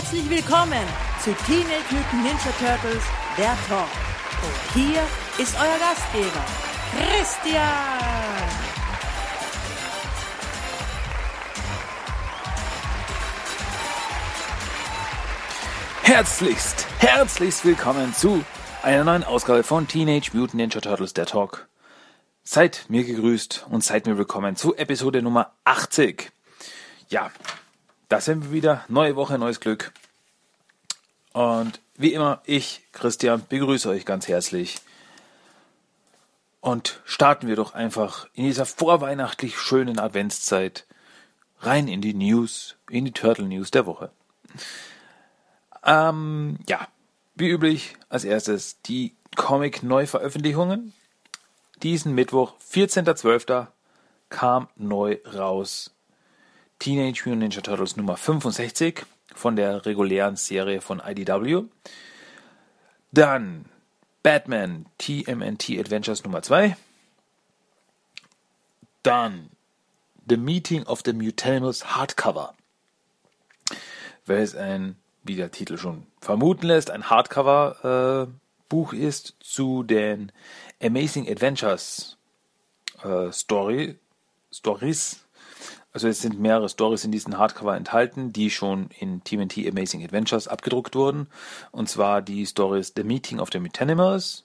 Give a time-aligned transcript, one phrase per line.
[0.00, 0.86] Herzlich willkommen
[1.22, 3.02] zu Teenage Mutant Ninja Turtles,
[3.36, 3.86] der Talk.
[4.42, 5.02] Und hier
[5.36, 6.42] ist euer Gastgeber,
[6.96, 7.60] Christian.
[16.02, 18.42] Herzlichst, herzlichst willkommen zu
[18.82, 21.68] einer neuen Ausgabe von Teenage Mutant Ninja Turtles, der Talk.
[22.42, 26.32] Seid mir gegrüßt und seid mir willkommen zu Episode Nummer 80.
[27.10, 27.30] Ja,
[28.10, 28.84] da sind wir wieder.
[28.88, 29.92] Neue Woche, neues Glück.
[31.32, 34.80] Und wie immer, ich, Christian, begrüße euch ganz herzlich.
[36.60, 40.86] Und starten wir doch einfach in dieser vorweihnachtlich schönen Adventszeit
[41.60, 44.10] rein in die News, in die Turtle News der Woche.
[45.84, 46.88] Ähm, ja,
[47.36, 50.94] wie üblich, als erstes die Comic-Neuveröffentlichungen.
[51.84, 53.68] Diesen Mittwoch, 14.12.,
[54.30, 55.92] kam neu raus
[56.80, 61.64] Teenage Mutant Ninja Turtles Nummer 65 von der regulären Serie von IDW.
[63.12, 63.66] Dann
[64.22, 66.76] Batman TMNT Adventures Nummer 2.
[69.02, 69.50] Dann
[70.26, 72.54] The Meeting of the Mutanimals Hardcover.
[74.24, 80.32] Welches ein, wie der Titel schon vermuten lässt, ein Hardcover-Buch äh, ist zu den
[80.82, 82.16] Amazing Adventures
[83.02, 83.98] äh, Story,
[84.50, 85.26] Stories
[85.92, 90.46] also es sind mehrere Stories in diesem Hardcover enthalten, die schon in TMNT Amazing Adventures
[90.46, 91.26] abgedruckt wurden.
[91.72, 94.44] Und zwar die Stories The Meeting of the Mutanimals,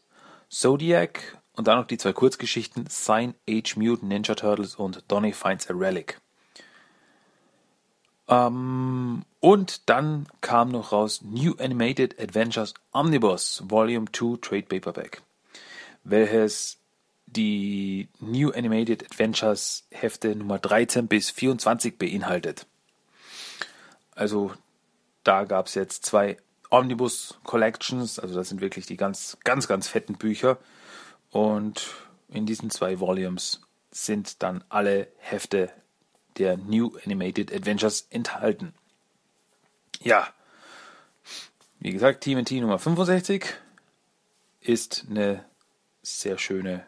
[0.50, 5.70] Zodiac und dann noch die zwei Kurzgeschichten Sign Age Mutant Ninja Turtles und Donny Finds
[5.70, 6.20] a Relic.
[8.28, 15.22] Ähm, und dann kam noch raus New Animated Adventures Omnibus Volume 2 Trade Paperback,
[16.04, 16.80] welches
[17.28, 22.66] die New Animated Adventures Hefte Nummer 13 bis 24 beinhaltet.
[24.12, 24.54] Also
[25.24, 26.38] da gab es jetzt zwei
[26.70, 30.58] Omnibus Collections, also das sind wirklich die ganz, ganz, ganz fetten Bücher.
[31.32, 31.88] Und
[32.30, 33.62] in diesen zwei Volumes
[33.92, 35.72] sind dann alle Hefte
[36.38, 38.74] der New Animated Adventures enthalten.
[40.02, 40.28] Ja,
[41.80, 43.46] wie gesagt, TMT Nummer 65
[44.62, 45.46] ist eine
[46.02, 46.86] sehr schöne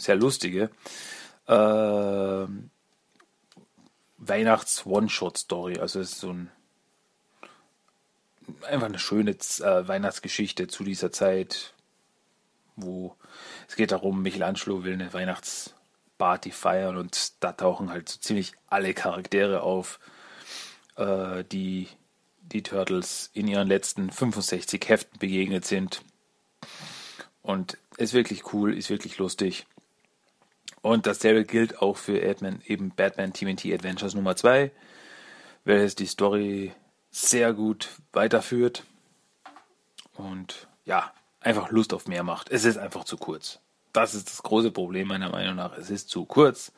[0.00, 0.70] sehr lustige
[1.46, 2.46] äh,
[4.18, 5.78] Weihnachts-One-Shot-Story.
[5.78, 6.50] Also es ist so ein
[8.66, 11.74] einfach eine schöne äh, Weihnachtsgeschichte zu dieser Zeit,
[12.76, 13.14] wo
[13.68, 18.94] es geht darum, Michelangelo will eine Weihnachtsparty feiern und da tauchen halt so ziemlich alle
[18.94, 20.00] Charaktere auf,
[20.96, 21.88] äh, die
[22.40, 26.02] die Turtles in ihren letzten 65 Heften begegnet sind.
[27.42, 29.66] Und ist wirklich cool, ist wirklich lustig.
[30.82, 34.70] Und dasselbe gilt auch für Batman, eben Batman TMNT Adventures Nummer 2,
[35.64, 36.72] welches die Story
[37.10, 38.84] sehr gut weiterführt
[40.14, 42.50] und ja, einfach Lust auf mehr macht.
[42.50, 43.60] Es ist einfach zu kurz.
[43.92, 45.76] Das ist das große Problem meiner Meinung nach.
[45.76, 46.72] Es ist zu kurz.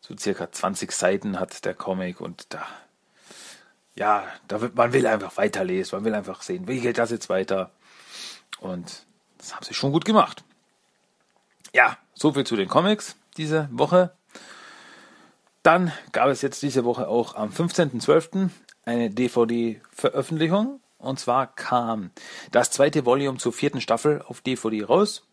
[0.00, 2.66] So circa 20 Seiten hat der Comic und da,
[3.94, 5.96] ja, da wird, man will einfach weiterlesen.
[5.96, 7.70] Man will einfach sehen, wie geht das jetzt weiter?
[8.60, 9.06] Und
[9.38, 10.42] das haben sie schon gut gemacht.
[11.72, 14.12] Ja, so viel zu den Comics diese Woche.
[15.62, 18.50] Dann gab es jetzt diese Woche auch am 15.12.
[18.84, 20.80] eine DVD-Veröffentlichung.
[20.98, 22.10] Und zwar kam
[22.50, 25.26] das zweite Volume zur vierten Staffel auf DVD raus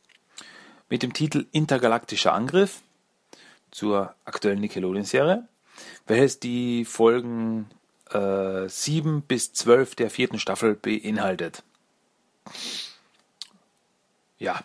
[0.89, 2.81] mit dem Titel Intergalaktischer Angriff
[3.69, 5.47] zur aktuellen Nickelodeon-Serie,
[6.07, 7.69] welches die Folgen
[8.11, 11.63] äh, 7 bis 12 der vierten Staffel beinhaltet.
[14.39, 14.63] Ja,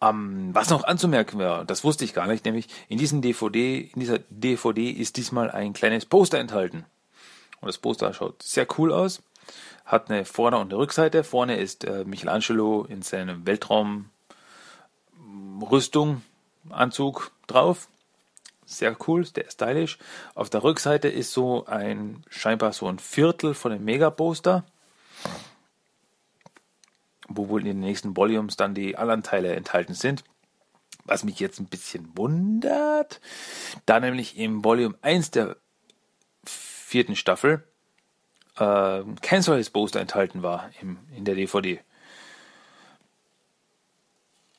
[0.00, 4.00] ähm, was noch anzumerken wäre, das wusste ich gar nicht, nämlich in diesem DVD, in
[4.00, 6.84] dieser DVD ist diesmal ein kleines Poster enthalten.
[7.60, 9.22] Und das Poster schaut sehr cool aus,
[9.84, 11.24] hat eine Vorder- und eine Rückseite.
[11.24, 16.22] Vorne ist äh, Michelangelo in seinem Weltraumrüstung,
[16.70, 17.88] Anzug drauf.
[18.66, 19.98] Sehr cool, der stylisch.
[20.34, 24.64] Auf der Rückseite ist so ein, scheinbar so ein Viertel von dem Megaposter
[27.28, 30.24] wo wohl in den nächsten Volumes dann die anderen Teile enthalten sind.
[31.04, 33.20] Was mich jetzt ein bisschen wundert,
[33.86, 35.56] da nämlich im Volume 1 der
[36.44, 37.64] vierten Staffel
[38.56, 41.80] äh, kein solches Poster enthalten war im, in der DVD.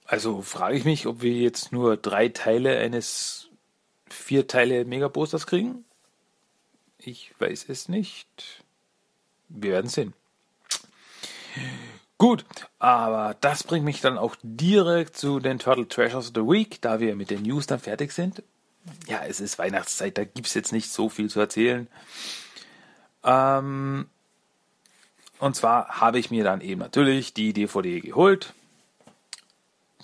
[0.06, 3.50] Also frage ich mich, ob wir jetzt nur drei Teile eines
[4.10, 5.86] vier Teile Megaposters kriegen.
[6.98, 8.63] Ich weiß es nicht.
[9.50, 10.13] Wir werden sehen.
[12.19, 12.44] Gut,
[12.80, 17.00] aber das bringt mich dann auch direkt zu den Turtle Treasures of the Week, da
[17.00, 18.44] wir mit den News dann fertig sind.
[19.07, 21.88] Ja, es ist Weihnachtszeit, da gibt es jetzt nicht so viel zu erzählen.
[23.24, 24.10] Ähm,
[25.39, 28.54] und zwar habe ich mir dann eben natürlich die DVD geholt.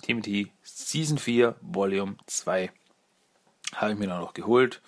[0.00, 2.70] Timothy Season 4 Volume 2
[3.74, 4.80] habe ich mir dann noch geholt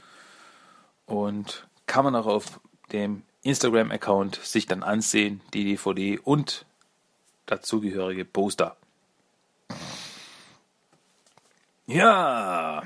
[1.04, 2.58] und kann man auch auf
[2.90, 6.64] dem Instagram-Account sich dann ansehen, die DVD und
[7.50, 8.76] dazugehörige Poster.
[11.86, 12.82] Ja,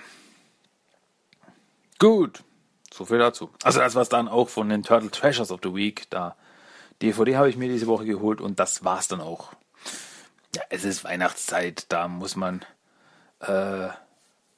[1.98, 2.44] gut,
[2.92, 3.50] so viel dazu.
[3.64, 6.08] Also das war es dann auch von den Turtle Treasures of the Week.
[6.10, 6.36] Da
[7.02, 9.52] DVD habe ich mir diese Woche geholt und das war's dann auch.
[10.54, 12.64] Ja, es ist Weihnachtszeit, da muss man
[13.40, 13.88] äh,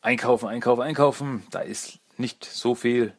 [0.03, 1.47] einkaufen, einkaufen, einkaufen.
[1.51, 3.15] Da ist nicht so viel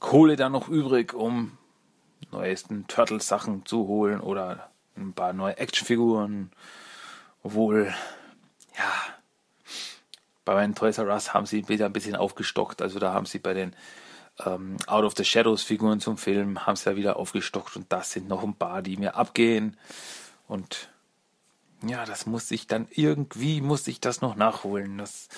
[0.00, 1.56] Kohle da noch übrig, um
[2.30, 6.50] neuesten Turtles-Sachen zu holen oder ein paar neue Actionfiguren.
[7.42, 7.92] Obwohl,
[8.76, 8.92] ja,
[10.44, 12.82] bei meinen Toys R Us haben sie wieder ein bisschen aufgestockt.
[12.82, 13.74] Also da haben sie bei den
[14.44, 18.12] ähm, Out of the Shadows Figuren zum Film haben sie ja wieder aufgestockt und das
[18.12, 19.76] sind noch ein paar, die mir abgehen.
[20.48, 20.88] Und
[21.82, 24.98] ja, das muss ich dann irgendwie, muss ich das noch nachholen.
[24.98, 25.28] Das,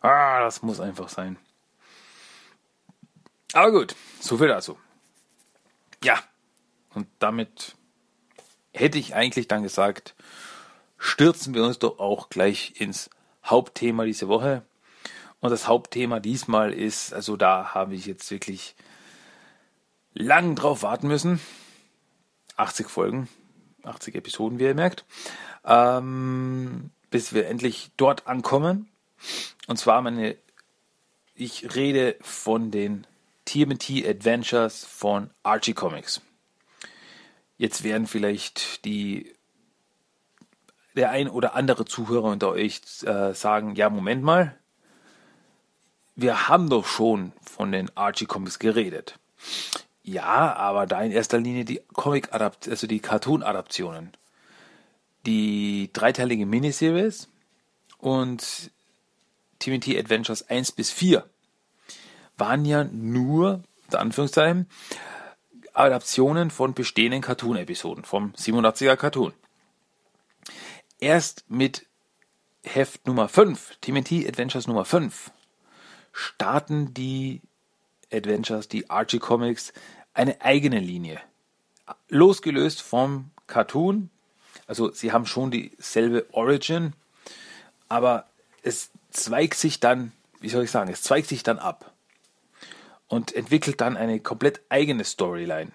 [0.00, 1.38] ah, das muss einfach sein.
[3.52, 4.78] Aber gut, so viel dazu.
[6.02, 6.18] Ja,
[6.94, 7.76] und damit
[8.72, 10.14] hätte ich eigentlich dann gesagt,
[10.98, 13.10] stürzen wir uns doch auch gleich ins
[13.44, 14.62] Hauptthema diese Woche.
[15.40, 18.76] Und das Hauptthema diesmal ist, also da habe ich jetzt wirklich
[20.14, 21.40] lang drauf warten müssen.
[22.56, 23.28] 80 Folgen,
[23.82, 25.04] 80 Episoden, wie ihr merkt,
[25.64, 28.88] ähm, bis wir endlich dort ankommen.
[29.66, 30.36] Und zwar meine,
[31.34, 33.06] ich rede von den
[33.46, 36.20] TMT Adventures von Archie Comics.
[37.62, 39.36] Jetzt werden vielleicht die
[40.96, 44.58] der ein oder andere Zuhörer unter euch äh, sagen, ja, Moment mal,
[46.16, 49.16] wir haben doch schon von den Archie Comics geredet.
[50.02, 54.10] Ja, aber da in erster Linie die Comic also die Cartoon Adaptionen.
[55.24, 57.28] Die dreiteilige Miniseries
[57.98, 58.72] und
[59.60, 61.24] TMT Adventures 1 bis 4
[62.36, 64.66] waren ja nur, unter Anführungszeichen,
[65.74, 69.32] Adaptionen von bestehenden Cartoon-Episoden vom 87er Cartoon.
[70.98, 71.86] Erst mit
[72.62, 75.30] Heft Nummer 5, TMT Adventures Nummer 5,
[76.12, 77.40] starten die
[78.12, 79.72] Adventures, die Archie Comics,
[80.14, 81.20] eine eigene Linie.
[82.08, 84.10] Losgelöst vom Cartoon.
[84.66, 86.92] Also sie haben schon dieselbe Origin,
[87.88, 88.26] aber
[88.62, 91.91] es zweigt sich dann, wie soll ich sagen, es zweigt sich dann ab
[93.12, 95.70] und entwickelt dann eine komplett eigene Storyline.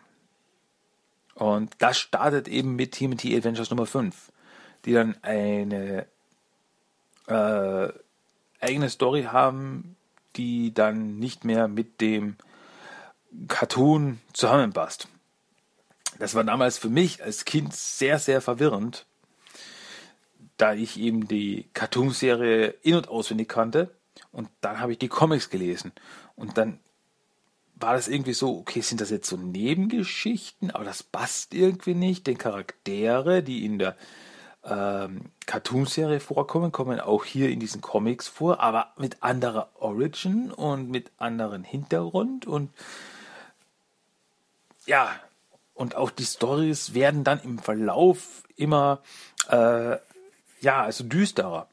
[1.35, 4.31] Und das startet eben mit TMT Adventures Nummer 5,
[4.85, 6.07] die dann eine
[7.27, 7.89] äh,
[8.59, 9.95] eigene Story haben,
[10.35, 12.37] die dann nicht mehr mit dem
[13.47, 15.07] Cartoon zusammenpasst.
[16.17, 19.05] Das war damals für mich als Kind sehr, sehr verwirrend,
[20.57, 23.91] da ich eben die Cartoonserie in- und auswendig kannte.
[24.31, 25.91] Und dann habe ich die Comics gelesen.
[26.35, 26.79] Und dann
[27.79, 32.27] war das irgendwie so, okay, sind das jetzt so Nebengeschichten, aber das passt irgendwie nicht.
[32.27, 33.95] Den Charaktere, die in der
[34.63, 40.89] ähm, Cartoonserie vorkommen, kommen auch hier in diesen Comics vor, aber mit anderer Origin und
[40.89, 42.71] mit anderen Hintergrund und
[44.85, 45.09] ja,
[45.73, 49.01] und auch die Stories werden dann im Verlauf immer
[49.49, 49.97] äh,
[50.59, 51.67] ja, also düsterer.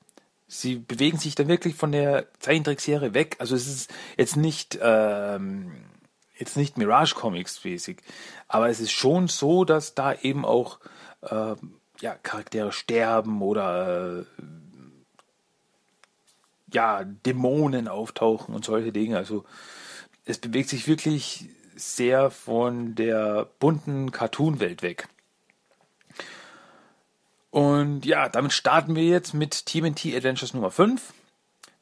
[0.47, 3.37] Sie bewegen sich dann wirklich von der Zeichentrickserie weg.
[3.39, 5.73] Also es ist jetzt nicht ähm,
[6.37, 8.03] jetzt nicht Mirage Comics mäßig,
[8.49, 10.81] aber es ist schon so, dass da eben auch
[11.23, 11.55] äh,
[12.01, 14.25] ja, Charaktere sterben oder äh,
[16.73, 19.17] ja, Dämonen auftauchen und solche Dinge.
[19.17, 19.45] Also
[20.25, 25.09] es bewegt sich wirklich sehr von der bunten Cartoon-Welt weg.
[27.51, 31.13] Und ja, damit starten wir jetzt mit TMNT Adventures Nummer 5,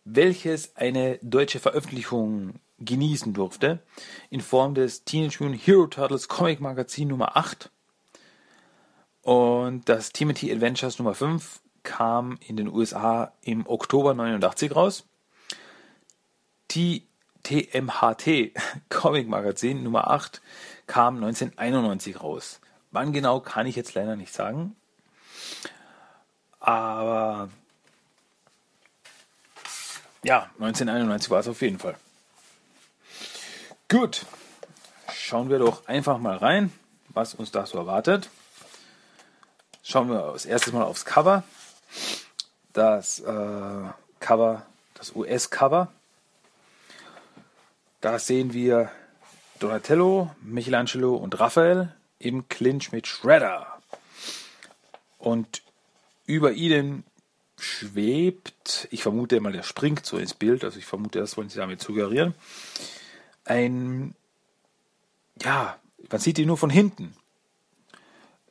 [0.04, 3.80] welches eine deutsche Veröffentlichung genießen durfte,
[4.30, 7.70] in Form des Teenage Mutant Hero Turtles Comic Magazin Nummer 8
[9.22, 15.04] und das Timothy Adventures Nummer 5 kam in den USA im Oktober 89 raus.
[16.72, 17.06] Die
[17.44, 18.52] TMHT
[18.88, 20.40] Comic Magazin Nummer 8
[20.86, 22.60] kam 1991 raus.
[22.90, 24.76] Wann genau kann ich jetzt leider nicht sagen.
[26.60, 27.48] Aber
[30.24, 31.96] ja, 1991 war es auf jeden Fall.
[33.92, 34.24] Gut,
[35.12, 36.72] schauen wir doch einfach mal rein,
[37.10, 38.30] was uns da so erwartet.
[39.82, 41.42] Schauen wir als erstes mal aufs Cover.
[42.72, 45.92] Das äh, Cover, das US-Cover.
[48.00, 48.90] Da sehen wir
[49.58, 53.66] Donatello, Michelangelo und Raphael im Clinch mit Shredder.
[55.18, 55.60] Und
[56.24, 57.04] über ihnen
[57.58, 61.58] schwebt, ich vermute mal, der springt so ins Bild, also ich vermute, das wollen sie
[61.58, 62.34] damit suggerieren,
[63.44, 64.14] ein,
[65.40, 65.78] ja,
[66.10, 67.16] man sieht ihn nur von hinten.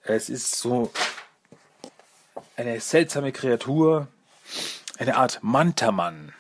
[0.04, 0.92] Es ist so
[2.56, 4.08] eine seltsame Kreatur,
[4.98, 6.34] eine Art Mantamann.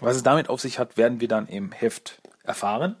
[0.00, 2.96] Was es damit auf sich hat, werden wir dann im Heft erfahren.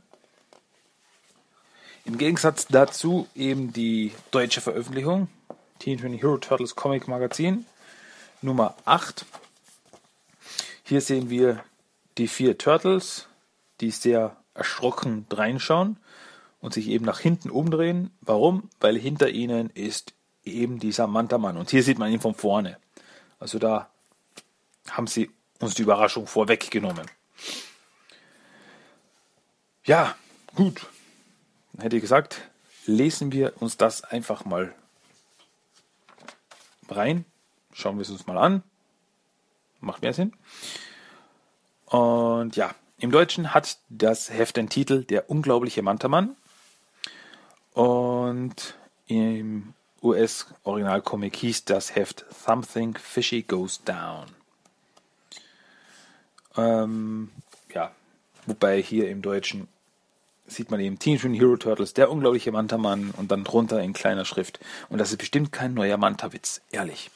[2.04, 5.28] Im Gegensatz dazu eben die deutsche Veröffentlichung,
[5.78, 7.66] Teen Twenty Hero Turtles Comic Magazin,
[8.42, 9.24] Nummer 8.
[10.82, 11.62] Hier sehen wir
[12.18, 13.28] die vier Turtles,
[13.80, 15.96] die sehr erschrocken reinschauen
[16.60, 18.10] und sich eben nach hinten umdrehen.
[18.20, 18.68] Warum?
[18.78, 20.12] Weil hinter ihnen ist
[20.44, 21.56] eben dieser Manta-Mann.
[21.56, 22.76] Und hier sieht man ihn von vorne.
[23.38, 23.88] Also da
[24.90, 27.06] haben sie uns die Überraschung vorweggenommen.
[29.84, 30.14] Ja,
[30.54, 30.86] gut.
[31.72, 32.42] Dann hätte ich gesagt,
[32.84, 34.74] lesen wir uns das einfach mal
[36.90, 37.24] rein.
[37.72, 38.62] Schauen wir es uns mal an.
[39.80, 40.34] Macht mehr Sinn.
[41.86, 46.36] Und ja, im Deutschen hat das Heft den Titel Der unglaubliche Mantamann.
[47.72, 48.74] Und
[49.06, 54.26] im US-Originalcomic hieß das Heft Something Fishy Goes Down.
[56.56, 57.30] Ähm,
[57.74, 57.92] ja,
[58.46, 59.68] wobei hier im Deutschen
[60.46, 64.58] sieht man eben Teenage Hero Turtles, der unglaubliche Manta-Mann und dann drunter in kleiner Schrift.
[64.88, 67.10] Und das ist bestimmt kein neuer Manta-Witz, ehrlich.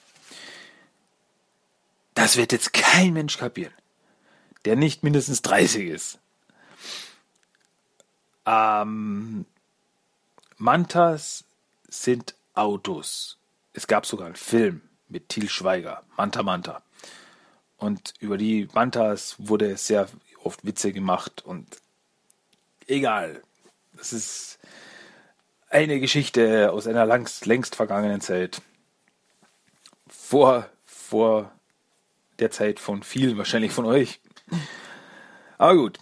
[2.14, 3.72] Das wird jetzt kein Mensch kapieren,
[4.64, 6.18] der nicht mindestens 30 ist.
[8.46, 9.46] Ähm,
[10.56, 11.44] Mantas
[11.88, 13.38] sind Autos.
[13.72, 16.82] Es gab sogar einen Film mit Til Schweiger, Manta Manta.
[17.76, 20.08] Und über die Mantas wurde sehr
[20.42, 21.66] oft Witze gemacht und
[22.86, 23.42] egal.
[23.94, 24.58] Das ist
[25.68, 28.62] eine Geschichte aus einer langst, längst vergangenen Zeit.
[30.06, 31.50] Vor, vor
[32.38, 34.20] der Zeit von vielen, wahrscheinlich von euch.
[35.58, 35.98] Aber gut,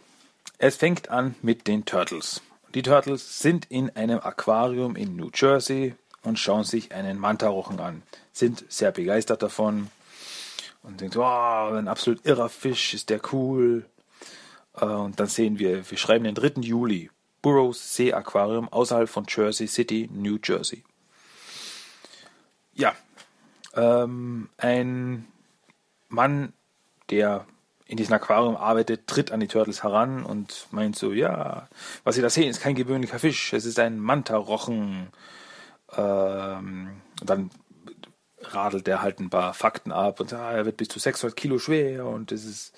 [0.59, 2.43] es fängt an mit den Turtles.
[2.75, 8.03] Die Turtles sind in einem Aquarium in New Jersey und schauen sich einen Mantarochen an.
[8.33, 9.89] Sind sehr begeistert davon
[10.83, 13.85] und denken, oh, ein absolut irrer Fisch, ist der cool.
[14.75, 16.61] Äh, und dann sehen wir, wir schreiben den 3.
[16.61, 17.11] Juli,
[17.43, 20.85] Burroughs See Aquarium außerhalb von Jersey City, New Jersey.
[22.75, 22.95] Ja,
[23.75, 25.27] ähm, ein
[26.09, 26.53] Mann,
[27.11, 27.47] der
[27.93, 31.69] in diesem Aquarium arbeitet, tritt an die Turtles heran und meint so, ja,
[32.05, 35.09] was Sie da sehen, ist kein gewöhnlicher Fisch, es ist ein Mantarochen.
[35.95, 37.51] Ähm, dann
[38.41, 41.37] radelt er halt ein paar Fakten ab und sagt, ah, er wird bis zu 600
[41.37, 42.73] Kilo schwer und es ist,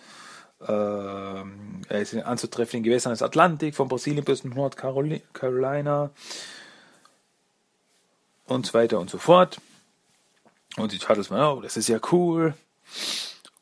[0.61, 6.11] äh, er ist anzutreffen in Gewässern des Atlantik, von Brasilien bis Nordcarolina
[8.47, 9.61] und so weiter und so fort.
[10.77, 12.55] Und die Turtles meinen, oh, das ist ja cool.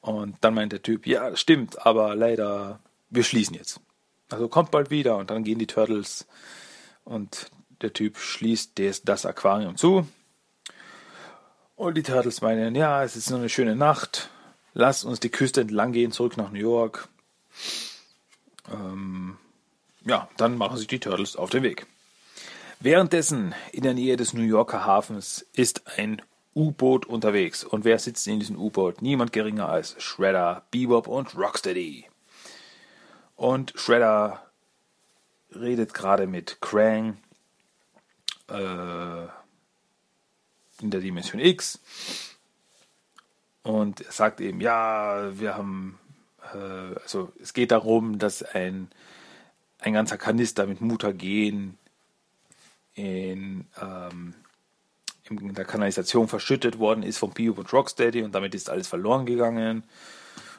[0.03, 3.81] Und dann meint der Typ, ja, stimmt, aber leider, wir schließen jetzt.
[4.29, 6.27] Also kommt bald wieder und dann gehen die Turtles
[7.05, 7.51] und
[7.83, 10.07] der Typ schließt das, das Aquarium zu.
[11.77, 14.31] Und die Turtles meinen, ja, es ist nur eine schöne Nacht.
[14.75, 17.09] Lass uns die Küste entlang gehen, zurück nach New York.
[18.73, 19.37] Ähm,
[20.05, 21.87] ja, dann machen sich die Turtles auf den Weg.
[22.81, 26.23] Währenddessen in der Nähe des New Yorker Hafens ist ein
[26.55, 27.65] U-Boot unterwegs.
[27.65, 29.03] Und wer sitzt in diesem U-Boot?
[29.03, 32.07] Niemand geringer als Shredder, Bebop und Rocksteady.
[33.37, 34.47] Und Shredder
[35.55, 37.17] redet gerade mit Krang
[38.49, 39.23] äh,
[40.81, 41.81] in der Dimension X.
[43.63, 45.99] Und sagt eben, ja, wir haben,
[46.53, 48.91] äh, also es geht darum, dass ein,
[49.79, 51.79] ein ganzer Kanister mit Mutagen
[52.95, 54.35] in, ähm,
[55.31, 59.27] in der Kanalisation verschüttet worden ist von Bio und Rocksteady und damit ist alles verloren
[59.27, 59.85] gegangen.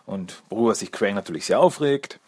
[0.06, 2.20] Und worüber sich Krang natürlich sehr aufregt.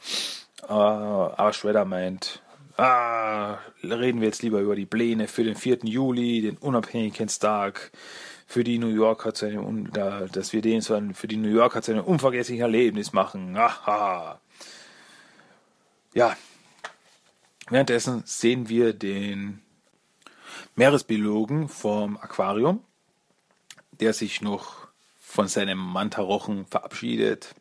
[0.64, 2.42] Äh, aber Shredder meint,
[2.78, 5.80] ah, reden wir jetzt lieber über die Pläne für den 4.
[5.84, 7.92] Juli, den Unabhängigkeitstag,
[8.48, 12.04] für die New Yorker zu einem, dass wir den für die New Yorker zu einem
[12.04, 13.58] unvergesslichen Erlebnis machen.
[13.58, 14.40] Aha.
[16.14, 16.38] Ja.
[17.70, 19.65] Währenddessen sehen wir den
[20.76, 22.84] Meeresbiologen vom Aquarium,
[23.92, 24.88] der sich noch
[25.20, 27.56] von seinem Mantarochen verabschiedet,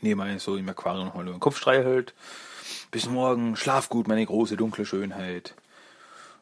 [0.00, 2.14] indem er so im Aquarium nochmal über den Kopf streichelt
[2.90, 5.54] bis morgen, schlaf gut, meine große dunkle Schönheit.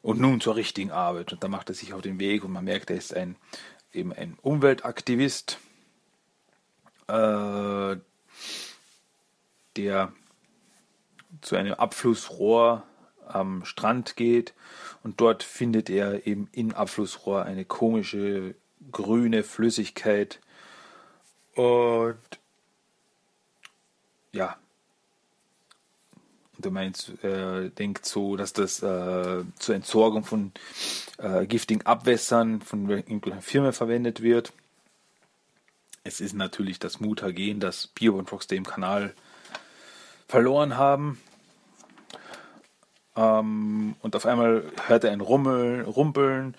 [0.02, 1.33] Und nun zur richtigen Arbeit.
[1.33, 3.37] Und da macht er sich auf den Weg und man merkt, er ist ein,
[3.92, 5.59] eben ein Umweltaktivist,
[7.09, 7.97] äh,
[9.76, 10.12] der
[11.40, 12.83] zu einem Abflussrohr
[13.26, 14.54] am Strand geht
[15.02, 18.54] und dort findet er eben im Abflussrohr eine komische
[18.93, 20.40] grüne Flüssigkeit.
[21.54, 22.19] Und
[24.33, 24.57] ja,
[26.59, 30.52] du meinst, äh, denkt so, dass das äh, zur Entsorgung von
[31.19, 34.52] äh, giftigen Abwässern von irgendeiner Firma verwendet wird.
[36.02, 39.14] Es ist natürlich das Mutagen, das Bio und Rockstar im Kanal
[40.28, 41.21] verloren haben.
[43.16, 46.56] Ähm, und auf einmal hört er ein Rummeln, Rumpeln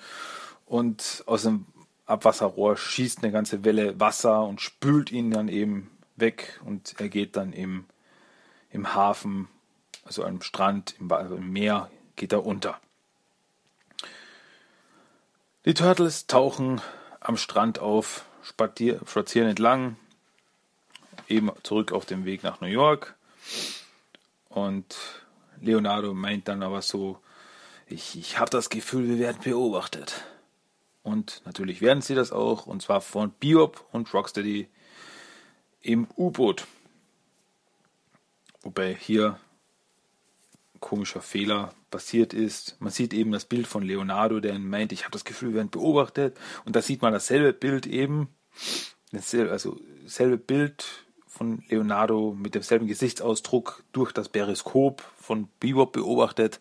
[0.66, 1.66] und aus dem
[2.06, 7.36] Abwasserrohr schießt eine ganze Welle Wasser und spült ihn dann eben weg und er geht
[7.36, 7.86] dann im,
[8.72, 9.48] im Hafen,
[10.06, 12.80] also am Strand, im, also im Meer, geht er unter.
[15.66, 16.80] Die Turtles tauchen
[17.20, 19.98] am Strand auf, spazieren entlang,
[21.28, 23.16] eben zurück auf dem Weg nach New York.
[24.50, 24.96] Und
[25.66, 27.20] Leonardo meint dann aber so,
[27.88, 30.24] ich, ich habe das Gefühl, wir werden beobachtet.
[31.04, 34.68] Und natürlich werden sie das auch, und zwar von Biop und Rocksteady
[35.82, 36.66] im U-Boot.
[38.64, 39.40] Wobei hier
[40.80, 42.76] komischer Fehler passiert ist.
[42.80, 45.70] Man sieht eben das Bild von Leonardo, der meint, ich habe das Gefühl, wir werden
[45.70, 46.38] beobachtet.
[46.66, 48.30] Und da sieht man dasselbe Bild eben,
[49.12, 51.05] also dasselbe Bild
[51.36, 56.60] von Leonardo mit demselben Gesichtsausdruck durch das Periskop von Bebop beobachtet.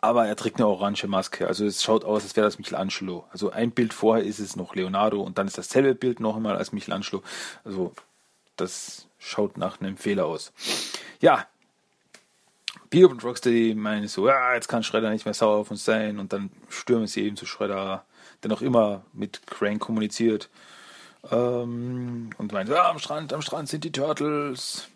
[0.00, 1.48] Aber er trägt eine orange Maske.
[1.48, 3.24] Also es schaut aus, als wäre das Michelangelo.
[3.30, 6.56] Also ein Bild vorher ist es noch Leonardo und dann ist dasselbe Bild noch einmal
[6.56, 7.22] als Michelangelo.
[7.64, 7.92] Also
[8.56, 10.52] das schaut nach einem Fehler aus.
[11.20, 11.46] Ja,
[12.90, 16.18] Bebop und Rocksteady meinen so, ja, jetzt kann Schredder nicht mehr sauer auf uns sein
[16.18, 18.04] und dann stürmen sie eben zu Schredder,
[18.42, 20.50] der noch immer mit Crane kommuniziert
[21.30, 24.88] ähm, und meint, ja, am Strand, am Strand sind die Turtles.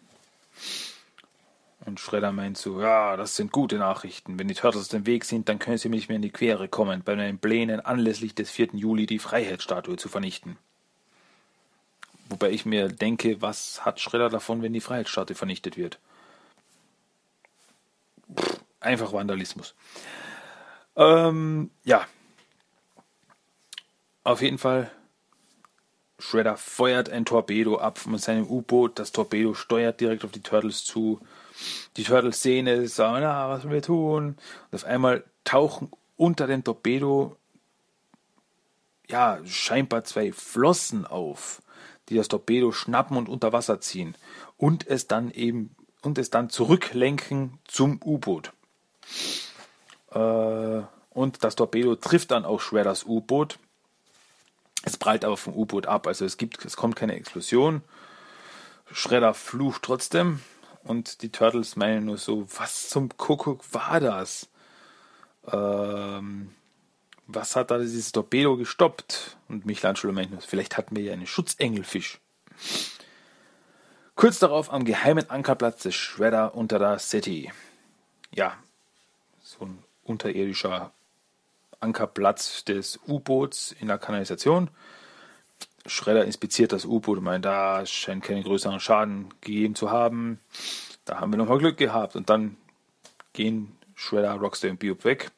[1.87, 4.39] Und Schredder meint so, ja, das sind gute Nachrichten.
[4.39, 6.69] Wenn die Turtles dem Weg sind, dann können sie mir nicht mehr in die Quere
[6.69, 8.71] kommen, bei meinen Plänen anlässlich des 4.
[8.75, 10.59] Juli die Freiheitsstatue zu vernichten.
[12.29, 15.99] Wobei ich mir denke, was hat Schredder davon, wenn die Freiheitsstatue vernichtet wird?
[18.38, 19.75] Pff, einfach Vandalismus.
[20.97, 22.07] Ähm, ja.
[24.23, 24.93] Auf jeden Fall
[26.20, 28.98] Shredder feuert ein Torpedo ab von seinem U-Boot.
[28.98, 31.20] Das Torpedo steuert direkt auf die Turtles zu.
[31.96, 34.37] Die Turtles sehen es, sagen, na, was sollen wir tun?
[34.70, 37.37] Und auf einmal tauchen unter dem Torpedo
[39.09, 41.62] ja scheinbar zwei Flossen auf,
[42.09, 44.14] die das Torpedo schnappen und unter Wasser ziehen
[44.56, 48.52] und es dann eben und es dann zurücklenken zum U-Boot.
[50.12, 53.59] Äh, und das Torpedo trifft dann auch Shredders U-Boot
[54.83, 57.83] es prallt aber vom U-Boot ab, also es gibt, es kommt keine Explosion.
[58.93, 60.40] Shredder flucht trotzdem
[60.83, 64.49] und die Turtles meinen nur so, was zum Kuckuck war das?
[65.51, 66.51] Ähm,
[67.27, 69.37] was hat da dieses Torpedo gestoppt?
[69.49, 72.19] Und Michelangelo meint nur, vielleicht hatten wir ja einen Schutzengelfisch.
[74.14, 77.53] Kurz darauf am geheimen Ankerplatz des Shredder unter der City.
[78.35, 78.57] Ja,
[79.43, 80.93] so ein unterirdischer
[81.81, 84.71] Ankerplatz des U-Boots in der Kanalisation.
[85.87, 90.38] Schredder inspiziert das U-Boot und meint, da scheint keinen größeren Schaden gegeben zu haben.
[91.05, 92.16] Da haben wir nochmal Glück gehabt.
[92.16, 92.57] Und dann
[93.33, 95.31] gehen Shredder, Rockstar und Biop weg.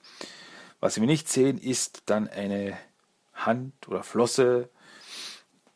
[0.81, 2.77] Was wir nicht sehen, ist dann eine
[3.35, 4.69] Hand oder Flosse,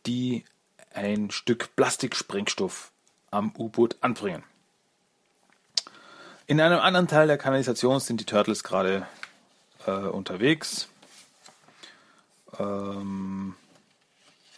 [0.05, 0.45] die
[0.93, 2.91] ein Stück Plastiksprengstoff
[3.31, 4.43] am U-Boot anbringen.
[6.49, 9.07] In einem anderen Teil der Kanalisation sind die Turtles gerade
[9.87, 10.89] äh, unterwegs.
[12.59, 13.55] Ähm,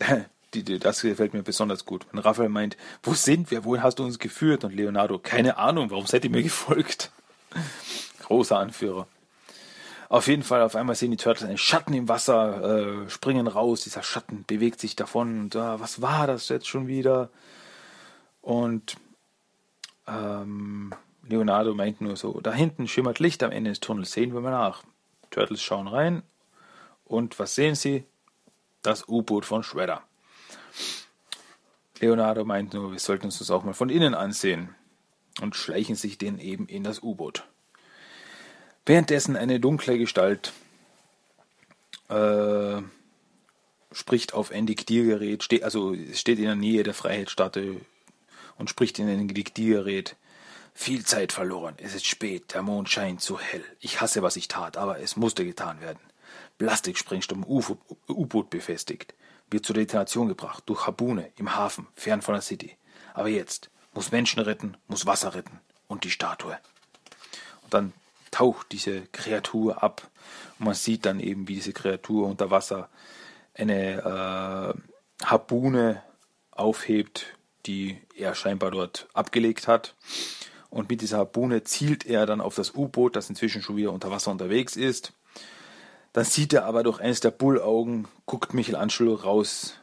[0.55, 2.07] die, die, das gefällt mir besonders gut.
[2.11, 3.64] Wenn Raphael meint, wo sind wir?
[3.64, 4.64] Wohin hast du uns geführt?
[4.64, 7.11] Und Leonardo, keine Ahnung, warum seid ihr mir gefolgt?
[8.25, 9.07] Großer Anführer.
[10.11, 13.83] Auf jeden Fall, auf einmal sehen die Turtles einen Schatten im Wasser, äh, springen raus,
[13.83, 17.29] dieser Schatten bewegt sich davon und äh, was war das jetzt schon wieder?
[18.41, 18.97] Und
[20.07, 20.95] ähm,
[21.29, 24.51] Leonardo meint nur so, da hinten schimmert Licht am Ende des Tunnels, sehen wir mal
[24.51, 24.83] nach.
[25.31, 26.23] Turtles schauen rein
[27.05, 28.05] und was sehen sie?
[28.83, 30.03] Das U-Boot von Shredder.
[32.01, 34.75] Leonardo meint nur, wir sollten uns das auch mal von innen ansehen
[35.41, 37.45] und schleichen sich den eben in das U-Boot.
[38.87, 40.53] Währenddessen eine dunkle Gestalt
[42.09, 42.81] äh,
[43.93, 47.81] spricht auf ein Diktiergerät, steht, also steht in der Nähe der Freiheitsstatue
[48.57, 50.17] und spricht in ein Diktiergerät.
[50.81, 51.75] Viel Zeit verloren.
[51.79, 52.55] Es ist spät.
[52.55, 53.64] Der Mond scheint zu hell.
[53.81, 55.99] Ich hasse, was ich tat, aber es musste getan werden.
[56.59, 59.12] Plastiksprengstoff U-Boot befestigt.
[59.51, 60.62] Wird zur Detonation gebracht.
[60.67, 62.77] Durch Habune im Hafen, fern von der City.
[63.12, 65.59] Aber jetzt muss Menschen retten, muss Wasser retten.
[65.88, 66.57] Und die Statue.
[67.64, 67.93] Und dann
[68.31, 70.09] taucht diese Kreatur ab.
[70.61, 72.88] Und man sieht dann eben, wie diese Kreatur unter Wasser
[73.53, 74.75] eine
[75.21, 76.05] äh, Harpune
[76.53, 77.27] aufhebt,
[77.67, 79.97] die er scheinbar dort abgelegt hat.
[80.70, 84.11] Und mit dieser Harpune zielt er dann auf das U-Boot, das inzwischen schon wieder unter
[84.11, 85.12] Wasser unterwegs ist.
[86.12, 89.78] Dann sieht er aber durch eines der Bullaugen, guckt Michelangelo raus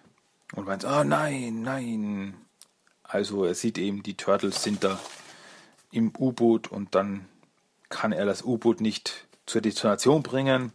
[0.56, 2.36] und meint, oh, nein, nein.
[3.04, 5.00] Also er sieht eben, die Turtles sind da
[5.92, 7.26] im U-Boot und dann
[7.90, 10.72] kann er das U-Boot nicht zur Detonation bringen.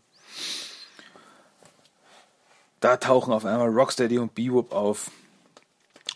[2.80, 5.10] Da tauchen auf einmal Rocksteady und Bebop auf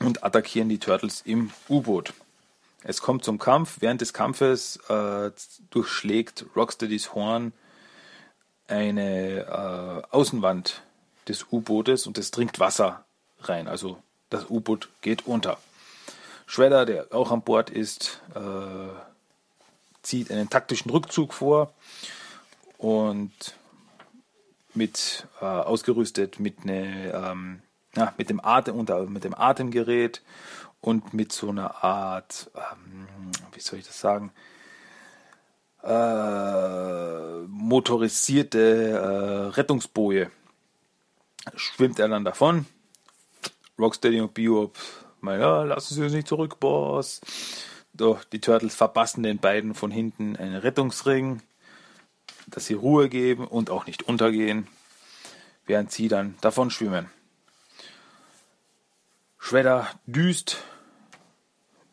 [0.00, 2.14] und attackieren die Turtles im U-Boot.
[2.86, 3.78] Es kommt zum Kampf.
[3.80, 5.30] Während des Kampfes äh,
[5.70, 7.52] durchschlägt Rocksteadys Horn
[8.68, 10.82] eine äh, Außenwand
[11.26, 13.04] des U-Bootes und es dringt Wasser
[13.40, 13.68] rein.
[13.68, 15.58] Also das U-Boot geht unter.
[16.46, 18.40] Shredder, der auch an Bord ist, äh,
[20.02, 21.72] zieht einen taktischen Rückzug vor
[22.76, 23.32] und
[24.74, 27.62] mit äh, ausgerüstet mit, ne, ähm,
[27.96, 30.20] ja, mit, dem Atem, unter, mit dem Atemgerät
[30.84, 33.06] und mit so einer Art, ähm,
[33.52, 34.32] wie soll ich das sagen,
[35.82, 40.30] äh, motorisierte äh, Rettungsboje.
[41.56, 42.66] Schwimmt er dann davon.
[43.78, 44.76] Rocksteady und Bebop,
[45.22, 47.22] ja, lassen Sie uns nicht zurück, Boss.
[47.94, 51.40] Doch die Turtles verpassen den beiden von hinten einen Rettungsring,
[52.46, 54.66] dass sie Ruhe geben und auch nicht untergehen,
[55.64, 57.08] während sie dann davon schwimmen.
[59.38, 60.62] Shredder düst,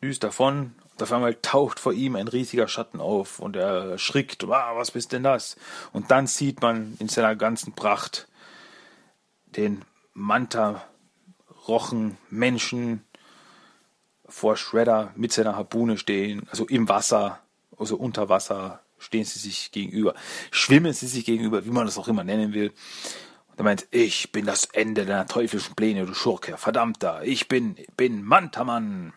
[0.02, 4.76] düst davon auf einmal taucht vor ihm ein riesiger Schatten auf und er schrickt, wow,
[4.76, 5.56] was bist denn das?
[5.92, 8.28] Und dann sieht man in seiner ganzen Pracht
[9.56, 9.84] den
[10.14, 10.84] Manta,
[11.66, 13.04] Rochen, Menschen,
[14.28, 17.40] vor Shredder mit seiner Harpune stehen, also im Wasser,
[17.78, 20.14] also unter Wasser stehen sie sich gegenüber,
[20.50, 22.72] schwimmen sie sich gegenüber, wie man das auch immer nennen will.
[23.50, 27.76] Und er meint, ich bin das Ende deiner teuflischen Pläne, du Schurke, verdammter, ich bin,
[27.96, 29.12] bin Mantaman.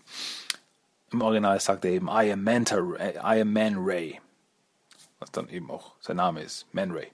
[1.11, 4.19] Im Original sagt er eben, I am, Manta, I am Man Ray.
[5.19, 7.11] Was dann eben auch sein Name ist, Man Ray.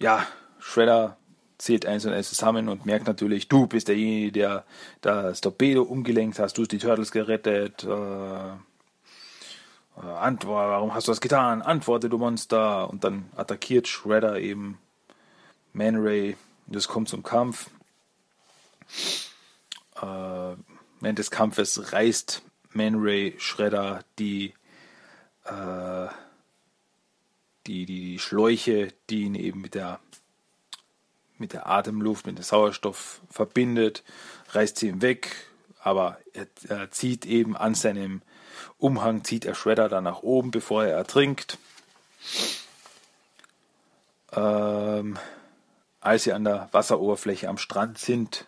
[0.00, 0.26] Ja,
[0.58, 1.16] Shredder
[1.58, 4.64] zählt eins und eins zusammen und merkt natürlich, du bist derjenige, der
[5.00, 7.84] das Torpedo umgelenkt hast, du hast die Turtles gerettet.
[7.84, 8.52] Äh,
[9.98, 11.62] äh, Antwort, warum hast du das getan?
[11.62, 12.88] Antworte, du Monster.
[12.88, 14.78] Und dann attackiert Shredder eben
[15.72, 16.36] Man Ray.
[16.66, 17.70] Das kommt zum Kampf.
[20.02, 20.56] Äh,
[21.00, 24.54] während des Kampfes reißt Man Ray Shredder die,
[25.44, 26.08] äh,
[27.66, 30.00] die, die Schläuche, die ihn eben mit der
[31.38, 34.02] mit der Atemluft, mit dem Sauerstoff verbindet,
[34.50, 35.46] reißt sie ihm weg,
[35.80, 38.22] aber er, er zieht eben an seinem
[38.76, 41.58] Umhang, zieht er Shredder dann nach oben, bevor er ertrinkt.
[44.32, 45.16] Ähm,
[46.00, 48.46] als sie an der Wasseroberfläche am Strand sind,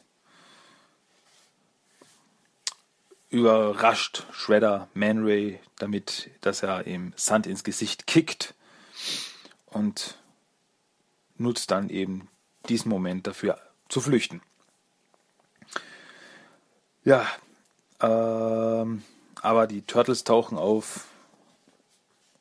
[3.31, 8.55] überrascht Shredder Man Ray damit, dass er ihm Sand ins Gesicht kickt
[9.67, 10.19] und
[11.37, 12.29] nutzt dann eben
[12.69, 14.43] diesen Moment dafür zu flüchten.
[17.05, 17.27] Ja,
[18.01, 19.03] ähm,
[19.41, 21.07] aber die Turtles tauchen auf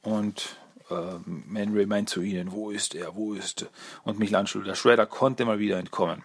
[0.02, 0.58] und
[0.89, 3.69] äh, Man Ray meint zu ihnen, wo ist er, wo ist er?
[4.04, 6.23] Und Michelangelo, der Shredder, konnte mal wieder entkommen.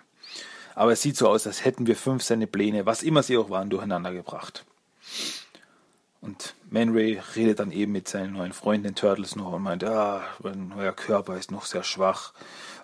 [0.74, 3.50] Aber es sieht so aus, als hätten wir fünf seine Pläne, was immer sie auch
[3.50, 4.64] waren, durcheinander gebracht.
[6.20, 9.84] Und Man Ray redet dann eben mit seinen neuen Freunden, den Turtles, noch und meint,
[9.84, 12.32] ah, mein neuer Körper ist noch sehr schwach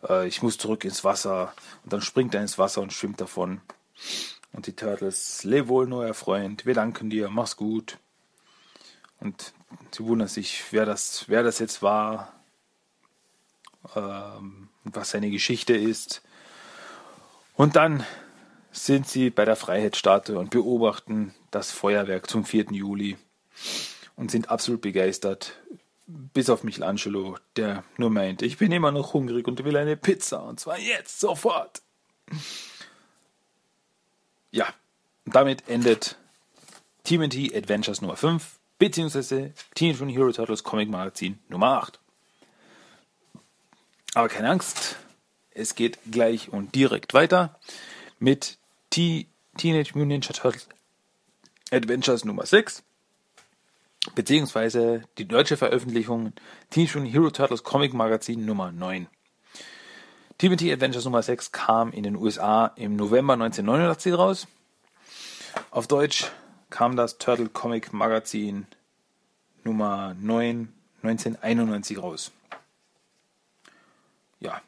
[0.09, 1.53] äh, ich muss zurück ins Wasser.
[1.85, 3.61] Und dann springt er ins Wasser und schwimmt davon.
[4.53, 7.98] Und die Turtles, leb wohl, neuer Freund, wir danken dir, mach's gut.
[9.20, 9.53] Und
[9.92, 12.33] sie wundern sich, wer das, wer das jetzt war,
[13.94, 16.22] ähm, was seine Geschichte ist.
[17.60, 18.06] Und dann
[18.72, 22.68] sind sie bei der Freiheitsstatue und beobachten das Feuerwerk zum 4.
[22.70, 23.18] Juli
[24.16, 25.60] und sind absolut begeistert,
[26.06, 30.42] bis auf Michelangelo, der nur meint, ich bin immer noch hungrig und will eine Pizza
[30.42, 31.82] und zwar jetzt, sofort.
[34.52, 34.66] Ja,
[35.26, 36.16] damit endet
[37.04, 42.00] TMNT Adventures Nummer 5 beziehungsweise Teenage Mutant Hero Turtles Comic Magazin Nummer 8.
[44.14, 44.96] Aber keine Angst,
[45.52, 47.58] es geht gleich und direkt weiter
[48.18, 48.58] mit
[48.90, 50.68] T Teenage Mutant Ninja Turtles
[51.70, 52.82] Adventures Nummer 6
[54.14, 56.32] beziehungsweise die deutsche Veröffentlichung
[56.70, 59.06] Teenage Mutant Hero Turtles Comic Magazin Nummer 9.
[60.38, 64.46] TMT Adventures Nummer 6 kam in den USA im November 1989 raus.
[65.70, 66.30] Auf Deutsch
[66.70, 68.66] kam das Turtle Comic Magazin
[69.64, 72.32] Nummer 9 1991 raus.
[74.38, 74.60] Ja,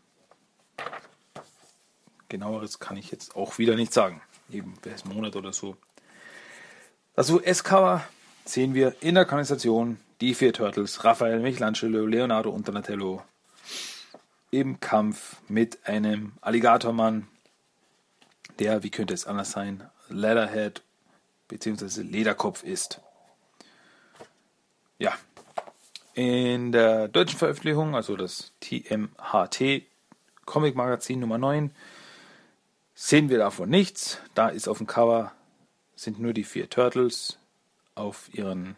[2.33, 4.21] genaueres kann ich jetzt auch wieder nicht sagen.
[4.51, 5.77] Eben, welches Monat oder so.
[7.15, 8.03] Das US-Cover
[8.45, 13.23] sehen wir in der Kanalisation die vier Turtles, Raphael, Michelangelo, Leonardo und Donatello
[14.51, 17.29] im Kampf mit einem Alligatormann,
[18.59, 20.83] der, wie könnte es anders sein, Leatherhead
[21.49, 22.03] bzw.
[22.03, 23.01] Lederkopf ist.
[24.99, 25.13] Ja,
[26.15, 29.83] in der deutschen Veröffentlichung, also das TMHT
[30.47, 31.73] Comic Magazin Nummer 9,
[33.03, 34.19] sehen wir davon nichts.
[34.35, 35.33] Da ist auf dem Cover
[35.97, 37.37] sind nur die vier Turtles
[37.97, 38.77] auf ihren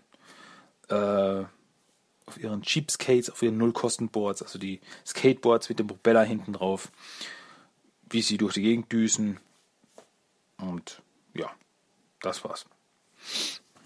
[0.88, 1.44] äh,
[2.26, 6.90] auf ihren Cheapskates, auf ihren Nullkostenboards, also die Skateboards mit dem Propeller hinten drauf,
[8.08, 9.40] wie sie durch die Gegend düsen.
[10.56, 11.02] Und
[11.34, 11.50] ja,
[12.22, 12.64] das war's.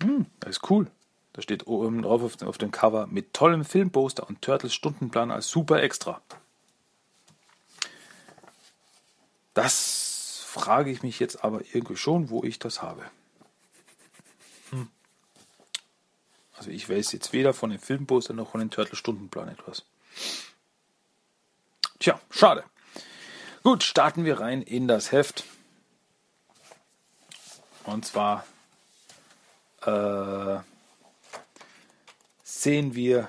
[0.00, 0.88] Hm, das ist cool.
[1.32, 5.48] Da steht oben drauf auf, auf dem Cover mit tollem Filmposter und Turtles Stundenplan als
[5.48, 6.22] super extra.
[9.52, 10.17] Das
[10.58, 13.04] frage ich mich jetzt aber irgendwie schon, wo ich das habe.
[14.70, 14.88] Hm.
[16.56, 19.84] Also ich weiß jetzt weder von dem Filmposter noch von dem Turtle-Stundenplan etwas.
[21.98, 22.64] Tja, schade.
[23.62, 25.44] Gut, starten wir rein in das Heft.
[27.84, 28.44] Und zwar
[29.82, 30.58] äh,
[32.42, 33.28] sehen wir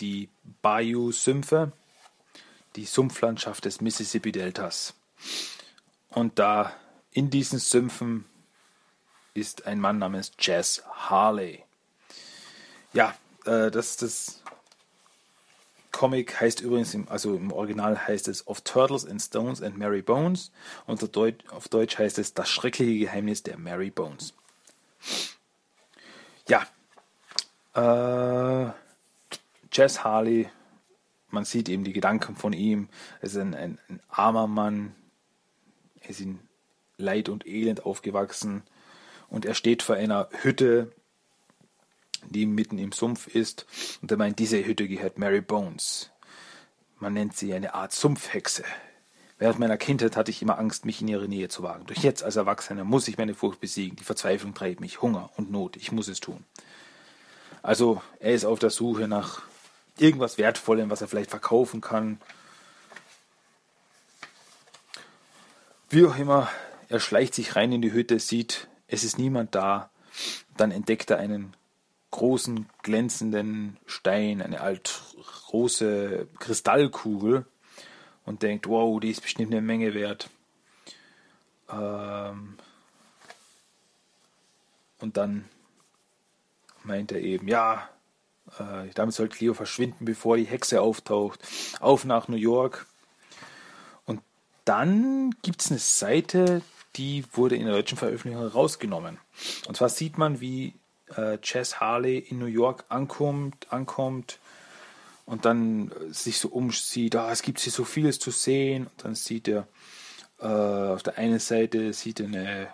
[0.00, 0.28] die
[0.62, 1.72] Bayou-Sümpfe,
[2.76, 4.94] die Sumpflandschaft des Mississippi-Deltas.
[6.18, 6.72] Und da
[7.12, 8.24] in diesen Sümpfen
[9.34, 11.62] ist ein Mann namens Jazz Harley.
[12.92, 14.42] Ja, äh, das, das
[15.92, 20.02] Comic heißt übrigens, im, also im Original heißt es Of Turtles and Stones and Mary
[20.02, 20.50] Bones
[20.86, 24.34] und auf Deutsch, auf Deutsch heißt es Das schreckliche Geheimnis der Mary Bones.
[26.48, 26.66] Ja,
[27.76, 28.72] äh,
[29.70, 30.50] Jazz Harley,
[31.30, 32.88] man sieht eben die Gedanken von ihm.
[33.20, 34.96] Er ist ein, ein, ein armer Mann,
[36.08, 36.40] ist in
[36.96, 38.62] Leid und Elend aufgewachsen
[39.28, 40.90] und er steht vor einer Hütte,
[42.28, 43.66] die mitten im Sumpf ist.
[44.02, 46.10] Und er meint, diese Hütte gehört Mary Bones.
[46.98, 48.64] Man nennt sie eine Art Sumpfhexe.
[49.38, 51.86] Während meiner Kindheit hatte ich immer Angst, mich in ihre Nähe zu wagen.
[51.86, 53.96] Doch jetzt als Erwachsener muss ich meine Furcht besiegen.
[53.96, 55.76] Die Verzweiflung treibt mich, Hunger und Not.
[55.76, 56.44] Ich muss es tun.
[57.62, 59.42] Also er ist auf der Suche nach
[59.96, 62.20] irgendwas Wertvollem, was er vielleicht verkaufen kann.
[65.90, 66.50] Wie auch immer,
[66.88, 69.90] er schleicht sich rein in die Hütte, sieht, es ist niemand da.
[70.56, 71.54] Dann entdeckt er einen
[72.10, 75.00] großen, glänzenden Stein, eine alt
[75.46, 77.46] große Kristallkugel
[78.26, 80.28] und denkt, wow, die ist bestimmt eine Menge wert.
[81.70, 82.58] Ähm
[85.00, 85.48] und dann
[86.82, 87.88] meint er eben, ja,
[88.58, 91.40] äh, damit soll Cleo verschwinden, bevor die Hexe auftaucht.
[91.80, 92.86] Auf nach New York.
[94.68, 96.60] Dann gibt es eine Seite,
[96.96, 99.18] die wurde in der deutschen Veröffentlichung rausgenommen.
[99.66, 100.74] Und zwar sieht man, wie
[101.16, 104.38] äh, Chess Harley in New York ankommt, ankommt
[105.24, 108.88] und dann äh, sich so umsieht, ah, es gibt hier so vieles zu sehen.
[108.88, 109.66] Und dann sieht er
[110.38, 112.68] äh, auf der einen Seite sieht er eine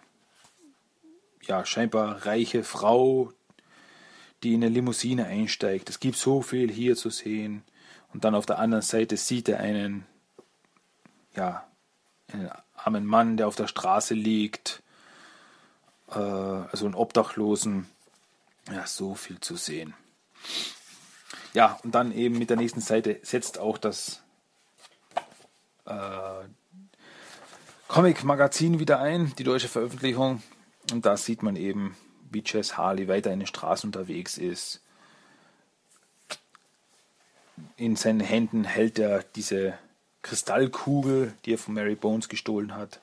[1.43, 3.33] ja, scheinbar reiche Frau,
[4.43, 5.91] die in eine Limousine einsteigt.
[5.91, 7.63] Es gibt so viel hier zu sehen.
[8.13, 10.07] Und dann auf der anderen Seite sieht er einen,
[11.37, 11.65] ja,
[12.35, 14.83] einen armen Mann, der auf der Straße liegt,
[16.11, 17.89] äh, also einen Obdachlosen.
[18.71, 19.95] Ja, so viel zu sehen.
[21.53, 24.23] Ja, und dann eben mit der nächsten Seite setzt auch das
[25.85, 26.45] äh,
[27.89, 30.43] Comic-Magazin wieder ein, die deutsche Veröffentlichung.
[30.91, 31.97] Und da sieht man eben,
[32.31, 34.81] wie Jess Harley weiter in den Straßen unterwegs ist.
[37.77, 39.79] In seinen Händen hält er diese
[40.25, 42.99] Kristallkugel, die er von Mary Bones gestohlen hat.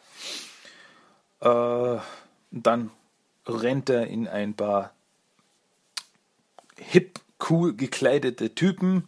[1.40, 2.02] Äh,
[2.52, 2.92] dann
[3.46, 4.92] rennt er in ein paar
[6.78, 9.08] hip cool gekleidete Typen,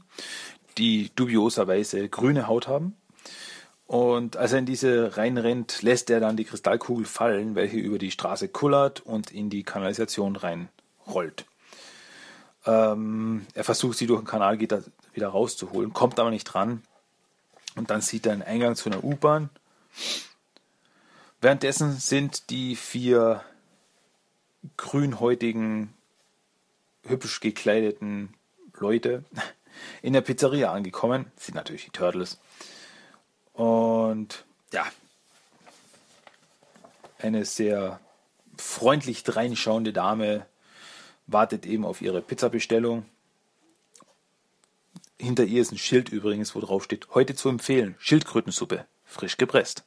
[0.78, 2.95] die dubioserweise grüne Haut haben.
[3.86, 8.12] Und als er in diese reinrennt, lässt er dann die Kristallkugel fallen, welche über die
[8.12, 11.45] Straße kullert und in die Kanalisation reinrollt.
[12.65, 16.82] Ähm, er versucht sie durch den Kanalgitter wieder rauszuholen, kommt aber nicht dran.
[17.75, 19.49] Und dann sieht er einen Eingang zu einer U-Bahn.
[21.41, 23.43] Währenddessen sind die vier
[24.77, 25.93] grünhäutigen
[27.05, 28.33] hübsch gekleideten
[28.79, 29.23] Leute
[30.01, 31.31] in der Pizzeria angekommen.
[31.36, 32.39] Das sind natürlich die Turtles.
[33.53, 34.86] Und ja,
[37.19, 37.99] eine sehr
[38.57, 40.45] freundlich dreinschauende Dame
[41.27, 43.05] wartet eben auf ihre Pizzabestellung.
[45.23, 49.83] Hinter ihr ist ein Schild übrigens, wo drauf steht, heute zu empfehlen, Schildkrötensuppe, frisch gepresst.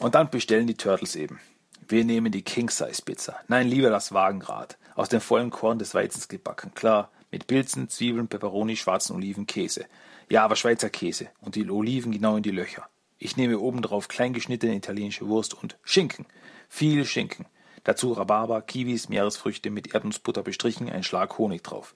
[0.00, 1.40] Und dann bestellen die Turtles eben.
[1.86, 3.36] Wir nehmen die King-Size-Pizza.
[3.48, 4.78] Nein, lieber das Wagenrad.
[4.94, 6.72] Aus dem vollen Korn des Weizens gebacken.
[6.74, 9.84] Klar, mit Pilzen, Zwiebeln, Peperoni, schwarzen Oliven, Käse.
[10.30, 11.28] Ja, aber Schweizer Käse.
[11.40, 12.88] Und die Oliven genau in die Löcher.
[13.18, 16.24] Ich nehme obendrauf kleingeschnittene italienische Wurst und Schinken.
[16.70, 17.44] Viel Schinken.
[17.84, 21.94] Dazu Rhabarber, Kiwis, Meeresfrüchte mit Erdnussbutter bestrichen, ein Schlag Honig drauf.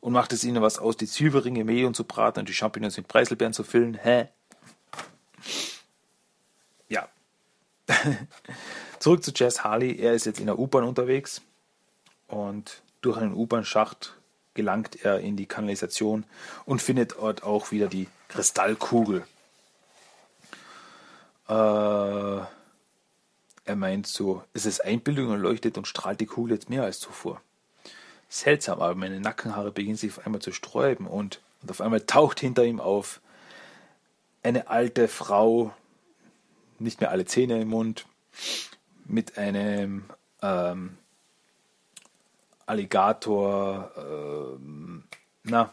[0.00, 3.08] Und macht es Ihnen was aus, die Zwiebelringe Mehl zu braten und die Champignons mit
[3.08, 3.94] Preiselbeeren zu füllen?
[3.94, 4.28] Hä?
[6.88, 7.08] Ja.
[8.98, 9.96] Zurück zu Jess Harley.
[9.96, 11.42] Er ist jetzt in der U-Bahn unterwegs
[12.28, 14.14] und durch einen U-Bahn-Schacht
[14.54, 16.24] gelangt er in die Kanalisation
[16.64, 19.24] und findet dort auch wieder die Kristallkugel.
[21.48, 22.48] Äh, er
[23.76, 27.40] meint so, es ist Einbildung und leuchtet und strahlt die Kugel jetzt mehr als zuvor.
[28.28, 32.40] Seltsam, aber meine Nackenhaare beginnen sich auf einmal zu sträuben und, und auf einmal taucht
[32.40, 33.20] hinter ihm auf
[34.42, 35.74] eine alte Frau,
[36.78, 38.06] nicht mehr alle Zähne im Mund,
[39.06, 40.04] mit einem
[40.42, 40.98] ähm,
[42.66, 45.04] Alligator, ähm,
[45.42, 45.72] na,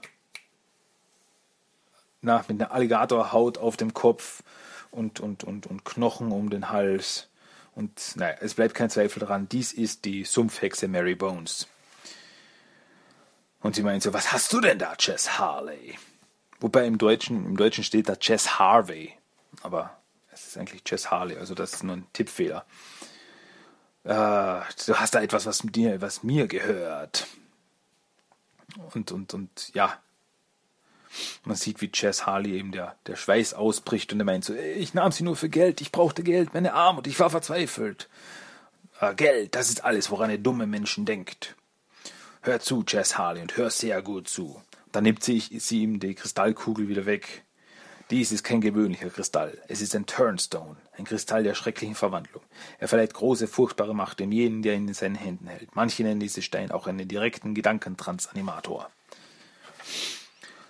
[2.22, 4.44] na, mit einer Alligatorhaut auf dem Kopf
[4.92, 7.28] und, und, und, und Knochen um den Hals.
[7.76, 11.68] Und naja, es bleibt kein Zweifel daran, dies ist die Sumpfhexe Mary Bones.
[13.66, 15.98] Und sie meint so, was hast du denn da, Jess Harley?
[16.60, 19.14] Wobei im Deutschen, im Deutschen steht da Jess Harvey.
[19.64, 19.98] Aber
[20.32, 22.64] es ist eigentlich Jess Harley, also das ist nur ein Tippfehler.
[24.04, 27.26] Äh, du hast da etwas, was dir, was mir gehört.
[28.94, 29.98] Und, und, und ja.
[31.44, 34.94] Man sieht, wie Jess Harley eben der, der Schweiß ausbricht und er meint so, ich
[34.94, 38.10] nahm sie nur für Geld, ich brauchte Geld, meine Armut, ich war verzweifelt.
[39.00, 41.56] Äh, Geld, das ist alles, woran ihr dumme Menschen denkt.
[42.46, 44.62] Hör zu, Jess Harley, und hör sehr gut zu.
[44.92, 47.44] Dann nimmt sie, sie ihm die Kristallkugel wieder weg.
[48.12, 49.58] Dies ist kein gewöhnlicher Kristall.
[49.68, 52.44] Es ist ein Turnstone, ein Kristall der schrecklichen Verwandlung.
[52.78, 55.76] Er verleiht große, furchtbare Macht dem jenen, der ihn in seinen Händen hält.
[55.76, 58.92] Manche nennen diesen Stein auch einen direkten Gedankentransanimator.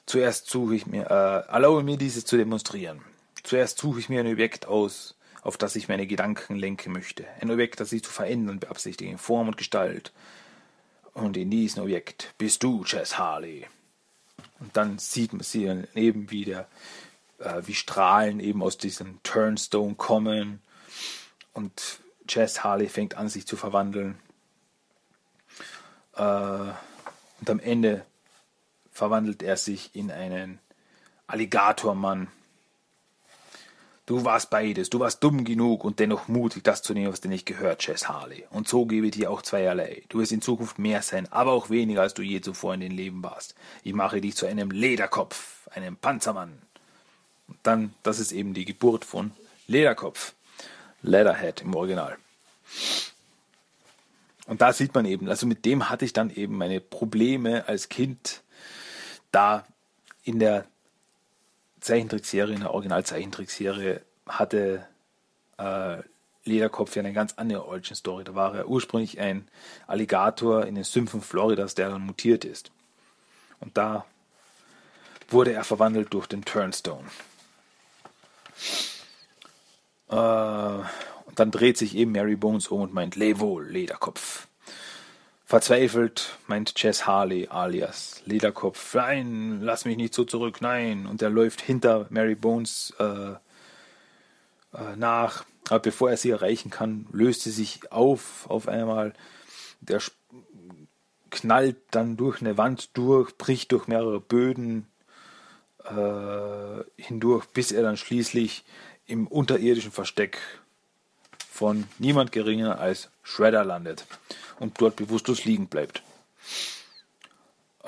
[0.05, 3.01] Zuerst suche ich mir, äh, erlaube mir dieses zu demonstrieren.
[3.43, 7.25] Zuerst suche ich mir ein Objekt aus, auf das ich meine Gedanken lenken möchte.
[7.41, 10.13] Ein Objekt, das ich zu verändern beabsichtige, in Form und Gestalt.
[11.15, 13.65] Und in diesem Objekt bist du, Chess Harley.
[14.59, 15.63] Und dann sieht man sie
[15.95, 16.67] eben wieder,
[17.39, 20.61] äh, wie Strahlen eben aus diesem Turnstone kommen.
[21.53, 24.19] Und Chess Harley fängt an, sich zu verwandeln.
[26.17, 28.05] Äh, und am Ende
[28.91, 30.59] verwandelt er sich in einen
[31.27, 32.27] Alligatormann.
[34.05, 34.89] Du warst beides.
[34.91, 38.07] Du warst dumm genug und dennoch mutig, das zu nehmen, was dir nicht gehört, Chess
[38.07, 38.45] Harley.
[38.51, 40.03] Und so gebe ich dir auch zweierlei.
[40.09, 42.91] Du wirst in Zukunft mehr sein, aber auch weniger, als du je zuvor in den
[42.91, 43.55] Leben warst.
[43.83, 46.61] Ich mache dich zu einem Lederkopf, einem Panzermann.
[47.47, 49.31] Und dann, das ist eben die Geburt von
[49.67, 50.33] Lederkopf.
[51.01, 52.17] Leatherhead im Original.
[54.47, 57.89] Und da sieht man eben, also mit dem hatte ich dann eben meine Probleme als
[57.89, 58.43] Kind,
[59.31, 59.65] da
[60.23, 60.65] in der
[61.85, 64.87] Zeichentrickserie, in der Original-Zeichentrickserie hatte
[65.57, 65.97] äh,
[66.43, 68.23] Lederkopf ja eine ganz andere Origin Story.
[68.23, 69.47] Da war er ursprünglich ein
[69.87, 72.71] Alligator in den Sümpfen Floridas, der dann mutiert ist.
[73.59, 74.05] Und da
[75.29, 77.05] wurde er verwandelt durch den Turnstone.
[80.09, 84.47] Äh, und dann dreht sich eben Mary Bones um und meint, wohl, Lederkopf.
[85.47, 91.05] Verzweifelt meint Jess Harley alias Lederkopf, nein, lass mich nicht so zurück, nein.
[91.05, 93.33] Und er läuft hinter Mary Bones äh,
[94.73, 95.45] äh, nach.
[95.69, 99.13] Aber bevor er sie erreichen kann, löst sie sich auf auf einmal.
[99.81, 100.01] Der
[101.29, 104.87] knallt dann durch eine Wand durch, bricht durch mehrere Böden
[105.83, 108.65] äh, hindurch, bis er dann schließlich
[109.05, 110.39] im unterirdischen Versteck
[111.55, 114.05] von niemand geringer als Shredder landet
[114.59, 116.03] und dort bewusstlos liegen bleibt.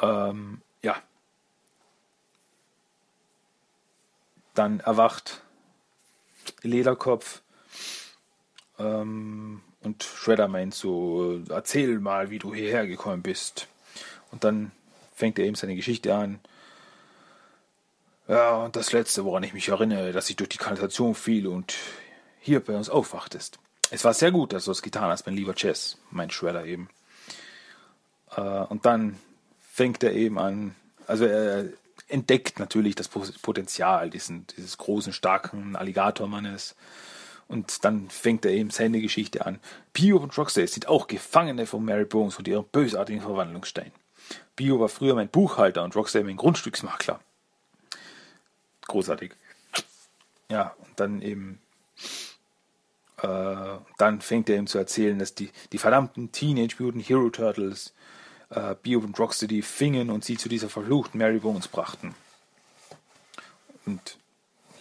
[0.01, 0.95] Ähm, ja.
[4.53, 5.41] Dann erwacht
[6.61, 7.41] Lederkopf
[8.79, 13.67] ähm, und Shredder meint so, erzähl mal, wie du hierher gekommen bist.
[14.31, 14.71] Und dann
[15.13, 16.39] fängt er eben seine Geschichte an.
[18.29, 21.75] Ja, und das Letzte, woran ich mich erinnere, dass ich durch die Kanalisation fiel und
[22.39, 23.59] hier bei uns aufwachtest.
[23.89, 26.89] Es war sehr gut, dass du es getan hast, mein lieber Chess, mein Shredder eben.
[28.35, 29.17] Äh, und dann
[29.59, 30.75] fängt er eben an,
[31.05, 31.65] also er
[32.09, 36.75] entdeckt natürlich das Potenzial diesen, dieses großen, starken Alligatormannes.
[37.47, 39.59] Und dann fängt er eben seine Geschichte an.
[39.93, 43.91] Bio und Roxy sind auch Gefangene von Mary Bones und ihrem bösartigen Verwandlungsstein.
[44.55, 47.21] Bio war früher mein Buchhalter und Roxy mein Grundstücksmakler.
[48.87, 49.33] Großartig.
[50.49, 51.59] Ja, und dann eben
[53.21, 57.93] Äh, dann fängt er ihm zu erzählen, dass die, die verdammten Teenage Mutant Hero Turtles
[58.49, 62.15] äh, Bio und Rocksteady fingen und sie zu dieser verfluchten Mary Bones brachten.
[63.85, 64.17] Und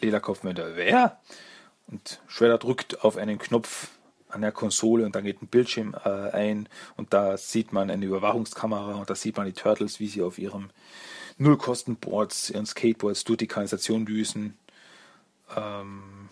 [0.00, 1.20] Lederkopf meinte, wer?
[1.86, 3.88] Und Shredder drückt auf einen Knopf
[4.28, 8.04] an der Konsole und dann geht ein Bildschirm äh, ein und da sieht man eine
[8.04, 10.70] Überwachungskamera und da sieht man die Turtles, wie sie auf ihrem
[11.38, 14.58] Nullkostenboards, ihren Skateboards durch die Kanalisation düsen.
[15.56, 16.25] Ähm,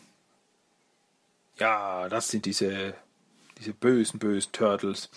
[1.59, 2.95] ja, das sind diese,
[3.59, 5.11] diese bösen, bösen Turtles.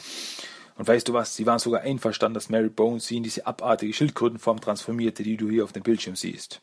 [0.75, 3.93] Und weißt du was, sie waren sogar einverstanden, dass Mary Bones sie in diese abartige
[3.93, 6.61] Schildkrötenform transformierte, die du hier auf dem Bildschirm siehst.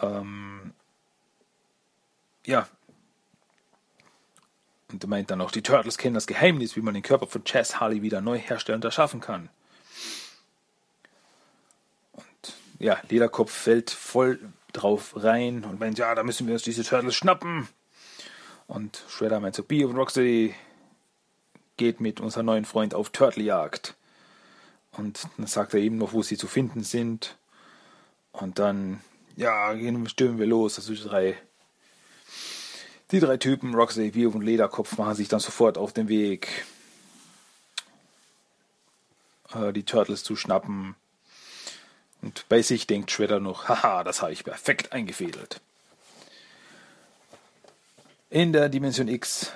[0.00, 0.72] Ähm,
[2.46, 2.66] ja.
[4.90, 7.44] Und er meint dann auch, die Turtles kennen das Geheimnis, wie man den Körper von
[7.44, 9.50] Chess Harley wieder neu herstellen und erschaffen kann.
[12.12, 14.40] Und ja, Lederkopf fällt voll
[14.72, 17.68] drauf rein und meint, ja, da müssen wir uns diese Turtles schnappen.
[18.66, 20.54] Und Shredder meint so, Bee und Rocksteady
[21.76, 23.94] geht mit unserem neuen Freund auf Turtlejagd.
[24.92, 27.36] Und dann sagt er eben noch, wo sie zu finden sind.
[28.32, 29.00] Und dann,
[29.36, 29.74] ja,
[30.06, 30.78] stürmen wir los.
[30.78, 31.36] Also die drei,
[33.10, 36.64] die drei Typen, Roxy, Bio und Lederkopf, machen sich dann sofort auf den Weg,
[39.54, 40.94] äh, die Turtles zu schnappen.
[42.20, 45.60] Und bei sich denkt Shredder noch, haha, das habe ich perfekt eingefädelt.
[48.32, 49.52] In der Dimension X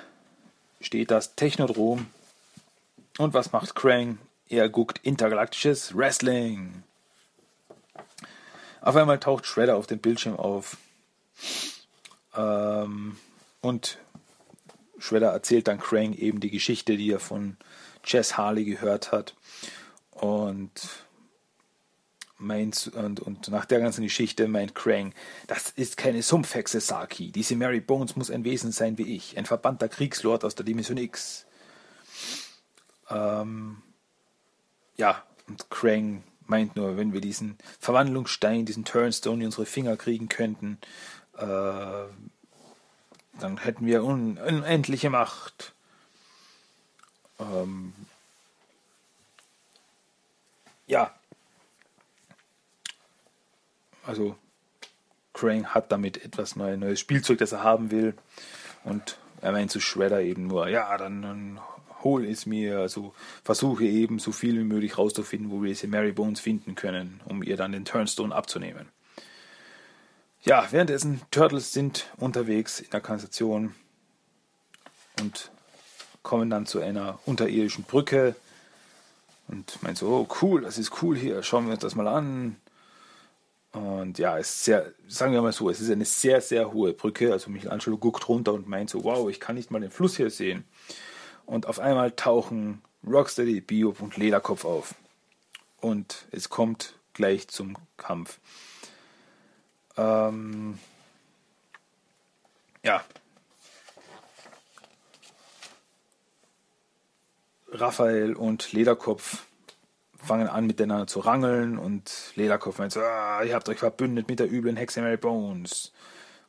[0.81, 2.05] steht das Technodrom.
[3.17, 4.19] Und was macht Krang?
[4.49, 6.83] Er guckt intergalaktisches Wrestling.
[8.81, 10.77] Auf einmal taucht Shredder auf dem Bildschirm auf.
[12.35, 13.17] Ähm,
[13.61, 13.97] und
[14.99, 17.57] Shredder erzählt dann Krang eben die Geschichte, die er von
[18.05, 19.33] Jess Harley gehört hat.
[20.11, 21.06] Und
[22.37, 25.13] meint, und, und nach der ganzen Geschichte meint Krang,
[25.47, 27.31] das ist keine Sumpfhexe Saki.
[27.31, 30.97] Diese Mary Bones muss ein Wesen sein wie ich, ein verbannter Kriegslord aus der Dimension
[30.97, 31.45] X.
[33.09, 33.81] Ähm,
[34.97, 40.29] ja, und Krang meint nur, wenn wir diesen Verwandlungsstein, diesen Turnstone in unsere Finger kriegen
[40.29, 40.77] könnten,
[41.37, 42.05] äh,
[43.39, 45.73] dann hätten wir un unendliche Macht.
[47.39, 47.93] Ähm,
[50.87, 51.13] ja,
[54.07, 54.35] also
[55.33, 58.15] Crane hat damit etwas neues, neues Spielzeug, das er haben will.
[58.83, 61.59] Und er meint zu Shredder eben nur, ja, dann, dann
[62.03, 66.11] hol es mir, also versuche eben so viel wie möglich rauszufinden, wo wir diese Mary
[66.11, 68.87] Bones finden können, um ihr dann den Turnstone abzunehmen.
[70.43, 73.75] Ja, währenddessen Turtles sind unterwegs in der Kanalisation
[75.19, 75.51] und
[76.23, 78.35] kommen dann zu einer unterirdischen Brücke
[79.47, 82.55] und meint so, oh cool, das ist cool hier, schauen wir uns das mal an.
[83.77, 87.31] Und ja, ist sehr, sagen wir mal so, es ist eine sehr, sehr hohe Brücke.
[87.31, 90.31] Also Michelangelo guckt runter und meint so, wow, ich kann nicht mal den Fluss hier
[90.31, 90.65] sehen.
[91.45, 94.95] Und auf einmal tauchen Rocksteady, Bio und Lederkopf auf.
[95.79, 98.39] Und es kommt gleich zum Kampf.
[99.95, 100.79] Ähm,
[102.83, 103.03] ja.
[107.69, 109.46] Raphael und Lederkopf
[110.17, 114.39] fangen an miteinander zu rangeln und Lederkopf meint so, ah, ihr habt euch verbündet mit
[114.39, 115.91] der üblen Hexe Mary Bones.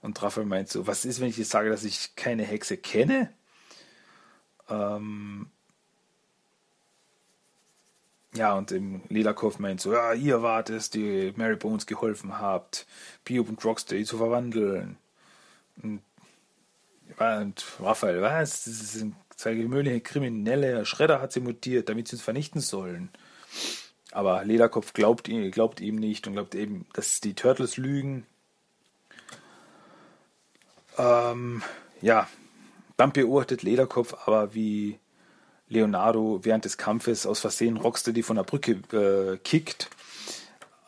[0.01, 3.33] Und Raphael meint so, was ist, wenn ich jetzt sage, dass ich keine Hexe kenne?
[4.69, 5.51] Ähm
[8.35, 12.87] ja, und im Lederkopf meint so, ja, ihr wart es, die Mary Bones geholfen habt,
[13.25, 14.97] Biob und Rocksteady zu verwandeln.
[15.83, 16.03] Und,
[17.19, 18.65] und Raphael, was?
[18.65, 20.85] Das sind zwei gewöhnliche Kriminelle.
[20.85, 23.11] Schredder hat sie mutiert, damit sie uns vernichten sollen.
[24.13, 28.27] Aber Lederkopf glaubt, glaubt ihm nicht und glaubt eben, dass die Turtles lügen.
[30.97, 31.63] Ähm,
[32.01, 32.27] ja,
[32.97, 34.99] dann beobachtet Lederkopf aber, wie
[35.69, 39.91] Leonardo während des Kampfes aus Versehen Rocksteady von der Brücke äh, kickt.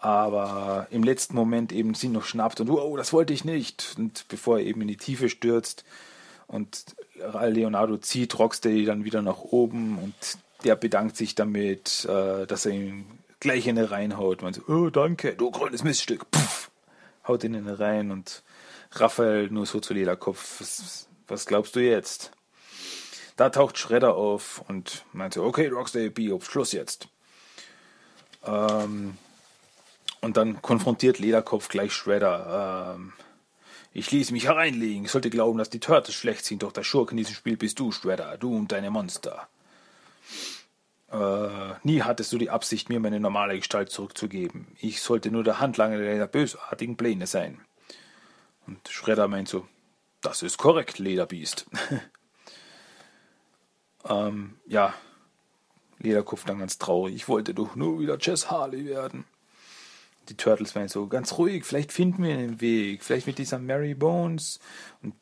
[0.01, 3.95] Aber im letzten Moment eben sie noch schnappt und oh, das wollte ich nicht.
[3.99, 5.85] Und bevor er eben in die Tiefe stürzt
[6.47, 10.14] und Leonardo zieht Rocksteady dann wieder nach oben und
[10.65, 13.07] der bedankt sich damit, äh, dass er ihn
[13.41, 14.43] gleich in den reinhaut.
[14.43, 16.31] Man so, oh, danke, du grünes Miststück.
[16.31, 16.71] Puff,
[17.27, 18.43] haut ihn in den rein und
[18.93, 20.61] Raphael nur so zu Lederkopf.
[20.61, 22.33] Was, was glaubst du jetzt?
[23.37, 27.09] Da taucht Schredder auf und meinte, okay, Rocksteady B, auf Schluss jetzt.
[28.45, 29.17] Ähm,
[30.21, 32.95] und dann konfrontiert Lederkopf gleich Shredder.
[32.97, 33.13] Ähm,
[33.93, 35.07] ich ließ mich hereinlegen.
[35.07, 37.79] Ich sollte glauben, dass die Turtles schlecht sind, doch der Schurke in diesem Spiel bist
[37.79, 38.37] du, Shredder.
[38.37, 39.49] Du und deine Monster.
[41.11, 44.68] Äh, nie hattest du die Absicht, mir meine normale Gestalt zurückzugeben.
[44.81, 47.61] Ich sollte nur der Handlanger deiner bösartigen Pläne sein.
[48.66, 49.66] Und Schredder meint so,
[50.20, 51.66] Das ist korrekt, Lederbiest.
[54.09, 54.95] ähm, ja,
[55.99, 57.14] Lederkopf dann ganz traurig.
[57.14, 59.24] Ich wollte doch nur wieder Jess Harley werden.
[60.28, 63.03] Die Turtles meinen so, ganz ruhig, vielleicht finden wir einen Weg.
[63.03, 64.61] Vielleicht mit dieser Mary Bones.
[65.03, 65.16] Und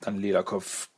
[0.00, 0.88] dann Lederkopf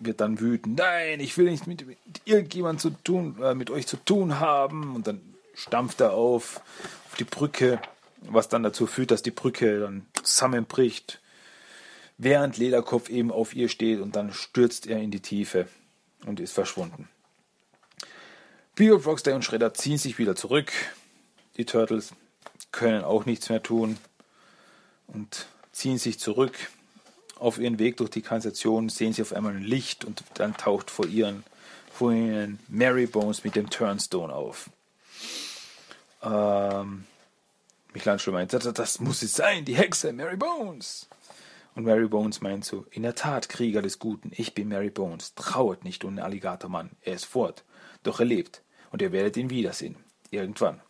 [0.00, 0.78] wird dann wütend.
[0.78, 4.96] Nein, ich will nicht mit, mit irgendjemand zu tun, äh, mit euch zu tun haben.
[4.96, 5.20] Und dann
[5.54, 6.60] stampft er auf,
[7.06, 7.80] auf die Brücke,
[8.22, 11.20] was dann dazu führt, dass die Brücke dann zusammenbricht.
[12.18, 15.68] Während Lederkopf eben auf ihr steht und dann stürzt er in die Tiefe
[16.26, 17.08] und ist verschwunden.
[18.74, 20.72] Bebop, Rocksteady und Shredder ziehen sich wieder zurück.
[21.56, 22.12] Die Turtles
[22.72, 23.98] können auch nichts mehr tun
[25.06, 26.54] und ziehen sich zurück.
[27.40, 30.90] Auf ihren Weg durch die Kanalisation sehen sie auf einmal ein Licht und dann taucht
[30.90, 31.42] vor ihren
[31.90, 34.70] vor ihnen Mary Bones mit dem Turnstone auf.
[36.22, 37.04] Ähm,
[37.94, 41.08] Michelangelo meint, das, das muss es sein, die Hexe Mary Bones.
[41.74, 45.34] Und Mary Bones meint so, in der Tat, Krieger des Guten, ich bin Mary Bones,
[45.34, 47.64] trauert nicht um den Alligatormann, er ist fort,
[48.02, 49.96] doch er lebt, und ihr werdet ihn wiedersehen,
[50.30, 50.80] irgendwann.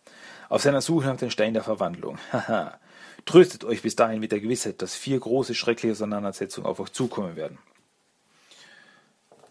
[0.49, 2.17] Auf seiner Suche nach dem Stein der Verwandlung.
[2.31, 2.77] Haha.
[3.25, 7.35] Tröstet euch bis dahin mit der Gewissheit, dass vier große, schreckliche Auseinandersetzungen auf euch zukommen
[7.35, 7.57] werden.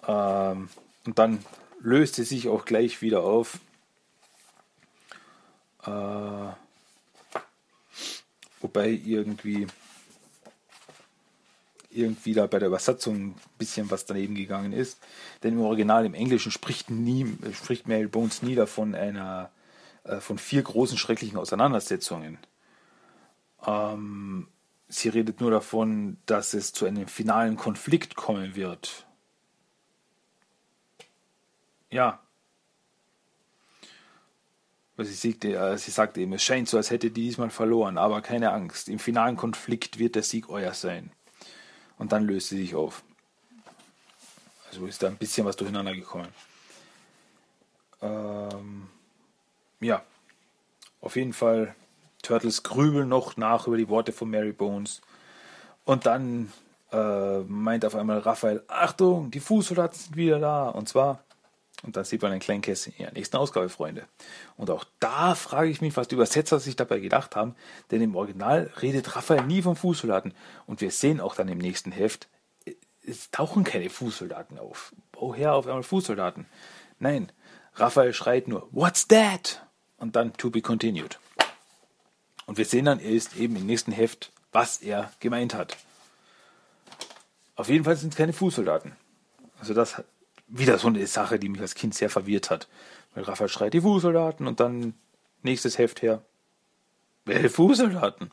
[0.07, 0.69] Ähm,
[1.07, 1.45] und dann
[1.81, 3.59] löst sie sich auch gleich wieder auf.
[5.85, 6.53] Äh,
[8.61, 9.67] wobei irgendwie
[11.93, 14.99] irgendwie da bei der Übersetzung ein bisschen was daneben gegangen ist.
[15.43, 19.51] Denn im Original, im Englischen, spricht, nie, spricht Mary Bones nie davon einer,
[20.05, 22.39] äh, von vier großen schrecklichen Auseinandersetzungen.
[23.67, 24.49] Ähm,
[24.89, 29.07] sie redet nur davon, dass es zu einem finalen Konflikt kommen wird.
[31.91, 32.21] Ja.
[34.97, 38.21] Sie, siegte, äh, sie sagte eben, es scheint so, als hätte die diesmal verloren, aber
[38.21, 38.89] keine Angst.
[38.89, 41.11] Im finalen Konflikt wird der Sieg euer sein.
[41.97, 43.03] Und dann löst sie sich auf.
[44.69, 46.29] Also ist da ein bisschen was durcheinander gekommen.
[48.03, 48.89] Ähm,
[49.81, 50.05] ja,
[51.01, 51.75] auf jeden Fall,
[52.23, 55.01] Turtles grübeln noch nach über die Worte von Mary Bones.
[55.85, 56.53] Und dann
[56.93, 60.69] äh, meint auf einmal Raphael, Achtung, die Fußsoldaten sind wieder da.
[60.69, 61.25] Und zwar,
[61.83, 64.05] und dann sieht man ein Kleinkästchen in der nächsten Ausgabe, Freunde.
[64.57, 67.55] Und auch da frage ich mich, was die Übersetzer sich dabei gedacht haben,
[67.91, 70.35] denn im Original redet Raphael nie von Fußsoldaten.
[70.67, 72.29] Und wir sehen auch dann im nächsten Heft,
[73.07, 74.93] es tauchen keine Fußsoldaten auf.
[75.13, 76.47] Woher auf einmal Fußsoldaten?
[76.99, 77.33] Nein,
[77.75, 79.67] Raphael schreit nur, What's that?
[79.97, 81.19] Und dann to be continued.
[82.51, 85.77] Und wir sehen dann erst eben im nächsten Heft, was er gemeint hat.
[87.55, 88.91] Auf jeden Fall sind es keine Fußsoldaten.
[89.61, 90.03] Also das
[90.49, 92.67] wieder so eine Sache, die mich als Kind sehr verwirrt hat.
[93.15, 94.95] Weil Raphael schreit die Fußsoldaten und dann
[95.43, 96.25] nächstes Heft her.
[97.25, 98.33] Welche Fußsoldaten?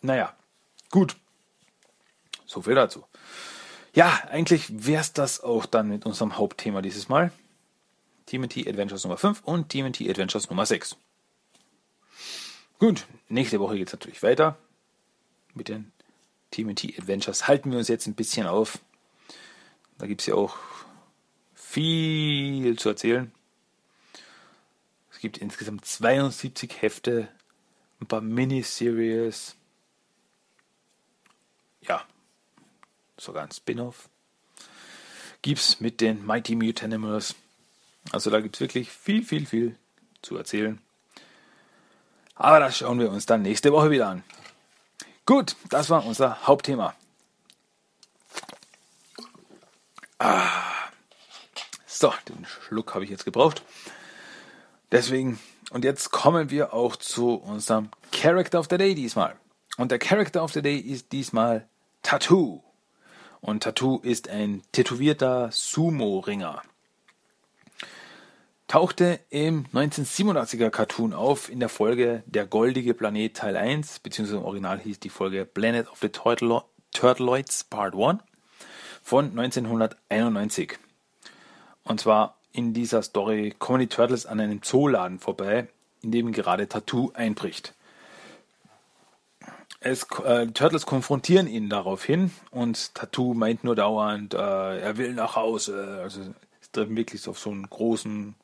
[0.00, 0.32] Naja,
[0.92, 1.16] gut.
[2.46, 3.04] So viel dazu.
[3.94, 7.32] Ja, eigentlich wäre es das auch dann mit unserem Hauptthema dieses Mal.
[8.26, 10.96] TMT Adventures Nummer 5 und TMT Adventures Nummer 6.
[12.84, 14.58] Gut, nächste Woche geht es natürlich weiter
[15.54, 15.90] mit den
[16.50, 17.48] TMT Adventures.
[17.48, 18.78] Halten wir uns jetzt ein bisschen auf.
[19.96, 20.58] Da gibt es ja auch
[21.54, 23.32] viel zu erzählen.
[25.10, 27.28] Es gibt insgesamt 72 Hefte,
[28.02, 29.56] ein paar Miniseries.
[31.80, 32.06] Ja,
[33.16, 34.10] sogar ein Spin-off.
[35.40, 37.34] Gibt es mit den Mighty Mutanimals.
[38.12, 39.78] Also da gibt es wirklich viel, viel, viel
[40.20, 40.83] zu erzählen.
[42.34, 44.24] Aber das schauen wir uns dann nächste Woche wieder an.
[45.26, 46.94] Gut, das war unser Hauptthema.
[50.18, 50.48] Ah.
[51.86, 53.62] So, den Schluck habe ich jetzt gebraucht.
[54.90, 55.38] Deswegen,
[55.70, 59.36] und jetzt kommen wir auch zu unserem Character of the Day diesmal.
[59.76, 61.68] Und der Character of the Day ist diesmal
[62.02, 62.62] Tattoo.
[63.40, 66.62] Und Tattoo ist ein tätowierter Sumo-Ringer
[68.74, 74.44] tauchte im 1987er Cartoon auf in der Folge Der goldige Planet Teil 1, beziehungsweise im
[74.44, 76.60] Original hieß die Folge Planet of the Turtle
[76.92, 78.18] Turtloids Part 1
[79.00, 80.76] von 1991.
[81.84, 85.68] Und zwar in dieser Story kommen die Turtles an einem Zooladen vorbei,
[86.02, 87.74] in dem gerade Tattoo einbricht.
[89.78, 95.36] Es, äh, Turtles konfrontieren ihn daraufhin und Tattoo meint nur dauernd, äh, er will nach
[95.36, 96.00] Hause.
[96.02, 96.22] Also
[96.60, 98.34] es treffen wirklich auf so einen großen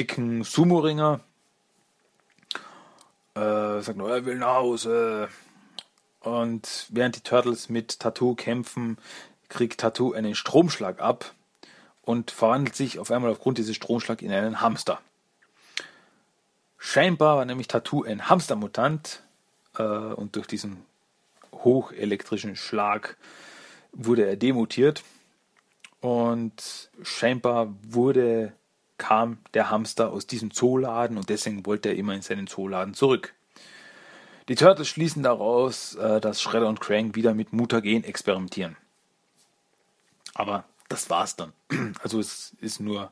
[0.00, 1.20] dicken Sumo-Ringer.
[3.34, 5.28] Äh, sagt nur, er will nach Hause.
[6.20, 8.96] Und während die Turtles mit Tattoo kämpfen,
[9.50, 11.34] kriegt Tattoo einen Stromschlag ab
[12.00, 15.02] und verwandelt sich auf einmal aufgrund dieses Stromschlags in einen Hamster.
[16.78, 19.22] Scheinbar war nämlich Tattoo ein Hamstermutant
[19.76, 20.82] äh, und durch diesen
[21.52, 23.18] hochelektrischen Schlag
[23.92, 25.02] wurde er demontiert
[26.00, 28.54] und scheinbar wurde
[29.00, 33.34] kam der Hamster aus diesem Zooladen und deswegen wollte er immer in seinen Zooladen zurück.
[34.48, 38.76] Die Turtles schließen daraus, äh, dass Shredder und Crank wieder mit Mutagen experimentieren.
[40.34, 41.52] Aber das war's dann.
[42.02, 43.10] Also es ist nur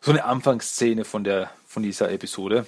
[0.00, 2.66] so eine Anfangsszene von der von dieser Episode.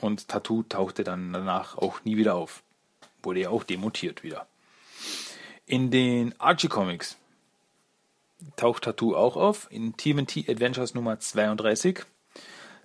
[0.00, 2.62] Und Tattoo tauchte dann danach auch nie wieder auf.
[3.22, 4.46] Wurde ja auch demontiert wieder.
[5.66, 7.17] In den Archie Comics
[8.56, 9.68] taucht Tattoo auch auf.
[9.70, 12.00] In TMT Adventures Nummer 32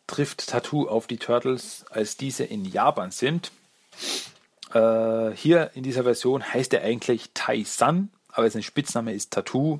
[0.08, 3.51] trifft Tattoo auf die Turtles, als diese in Japan sind.
[4.74, 9.80] Äh, hier in dieser Version heißt er eigentlich Tai-San, aber sein Spitzname ist Tattoo,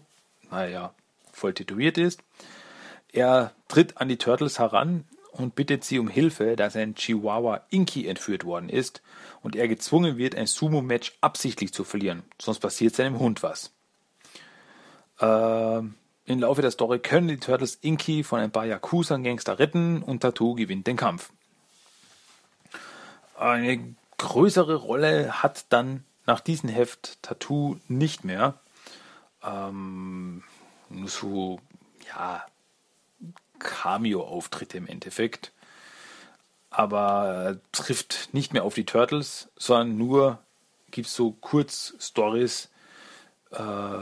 [0.52, 0.94] naja,
[1.32, 2.22] voll tätowiert ist.
[3.12, 8.08] Er tritt an die Turtles heran und bittet sie um Hilfe, da sein Chihuahua Inky
[8.08, 9.02] entführt worden ist
[9.42, 13.72] und er gezwungen wird, ein Sumo-Match absichtlich zu verlieren, sonst passiert seinem Hund was.
[15.20, 15.78] Äh,
[16.26, 20.56] Im Laufe der Story können die Turtles Inky von ein paar Yakuza-Gangster retten und Tattoo
[20.56, 21.32] gewinnt den Kampf.
[23.38, 28.60] Eine größere Rolle hat dann nach diesem Heft Tattoo nicht mehr.
[29.44, 30.44] Ähm,
[30.90, 31.60] nur so,
[32.08, 32.46] ja,
[33.60, 35.52] Cameo-Auftritte im Endeffekt.
[36.70, 40.40] Aber trifft nicht mehr auf die Turtles, sondern nur
[40.92, 42.70] gibt es so Kurzstories, äh,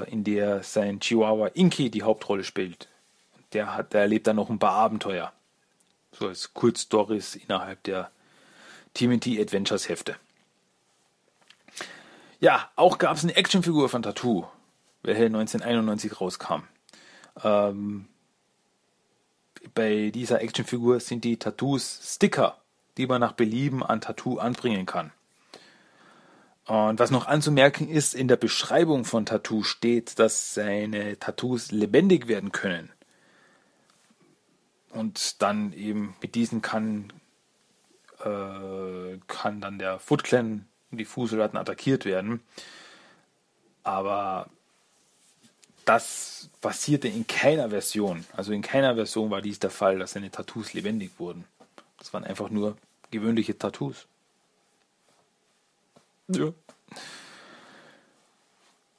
[0.10, 2.88] in der sein Chihuahua Inky die Hauptrolle spielt.
[3.54, 5.34] Der, hat, der erlebt dann noch ein paar Abenteuer.
[6.14, 8.12] So als Kurzstories innerhalb der
[8.94, 10.16] TMNT Adventures Hefte.
[12.40, 14.48] Ja, auch gab es eine Actionfigur von Tattoo,
[15.04, 16.64] welche 1991 rauskam.
[17.44, 18.08] Ähm,
[19.76, 22.58] bei dieser Actionfigur sind die Tattoos Sticker,
[22.98, 25.12] die man nach Belieben an Tattoo anbringen kann.
[26.72, 32.30] Und was noch anzumerken ist, in der Beschreibung von Tattoo steht, dass seine Tattoos lebendig
[32.30, 32.90] werden können.
[34.92, 37.12] Und dann eben mit diesen kann,
[38.24, 42.40] äh, kann dann der Foot Clan und die Fußsoldaten attackiert werden.
[43.84, 44.48] Aber
[45.84, 48.26] das passierte in keiner Version.
[48.32, 51.44] Also in keiner Version war dies der Fall, dass seine Tattoos lebendig wurden.
[51.98, 52.78] Das waren einfach nur
[53.10, 54.08] gewöhnliche Tattoos.
[56.36, 56.54] Ja.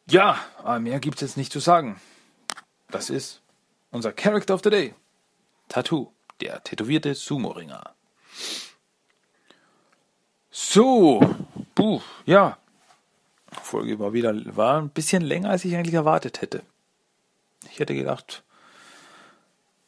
[0.07, 2.01] Ja, aber mehr gibt es jetzt nicht zu sagen.
[2.91, 3.41] Das ist
[3.91, 4.95] unser Character of the Day.
[5.69, 7.95] Tattoo, der tätowierte Sumo-Ringer.
[10.51, 11.21] So,
[11.75, 12.59] puh, ja.
[13.51, 16.63] Folge war wieder war ein bisschen länger, als ich eigentlich erwartet hätte.
[17.71, 18.43] Ich hätte gedacht,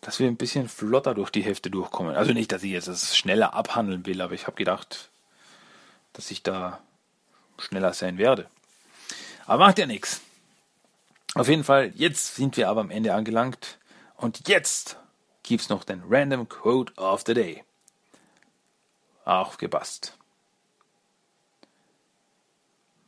[0.01, 2.15] dass wir ein bisschen flotter durch die Hälfte durchkommen.
[2.15, 5.11] Also nicht, dass ich jetzt das schneller abhandeln will, aber ich habe gedacht,
[6.13, 6.81] dass ich da
[7.59, 8.49] schneller sein werde.
[9.47, 10.21] Aber macht ja nichts.
[11.35, 13.79] Auf jeden Fall, jetzt sind wir aber am Ende angelangt.
[14.17, 14.97] Und jetzt
[15.43, 17.65] gibt's noch den Random Quote of the Day.
[19.25, 20.17] Aufgepasst.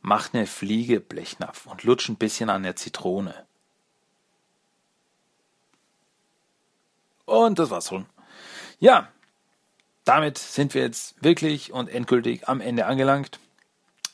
[0.01, 3.45] Mach eine Fliege Blechnapf und lutsch ein bisschen an der Zitrone.
[7.25, 8.05] Und das war's schon.
[8.79, 9.11] Ja,
[10.05, 13.39] damit sind wir jetzt wirklich und endgültig am Ende angelangt.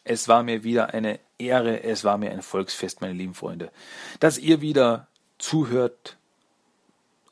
[0.04, 3.72] Es war mir wieder eine Ehre, es war mir ein Volksfest, meine lieben Freunde,
[4.20, 6.18] dass ihr wieder zuhört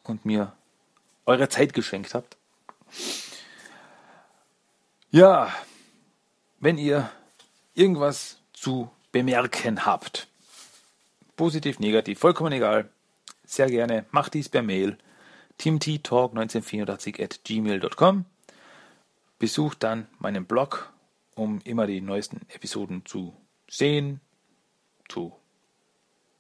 [0.04, 0.54] und mir
[1.26, 2.38] eure Zeit geschenkt habt.
[5.12, 5.54] Ja,
[6.60, 7.12] wenn ihr
[7.74, 10.28] irgendwas zu bemerken habt,
[11.36, 12.90] positiv, negativ, vollkommen egal,
[13.46, 14.98] sehr gerne, macht dies per Mail
[15.60, 18.26] teamttalk1984 at gmail.com.
[19.40, 20.92] Besucht dann meinen Blog
[21.36, 23.36] um immer die neuesten Episoden zu
[23.70, 24.22] sehen,
[25.08, 25.34] zu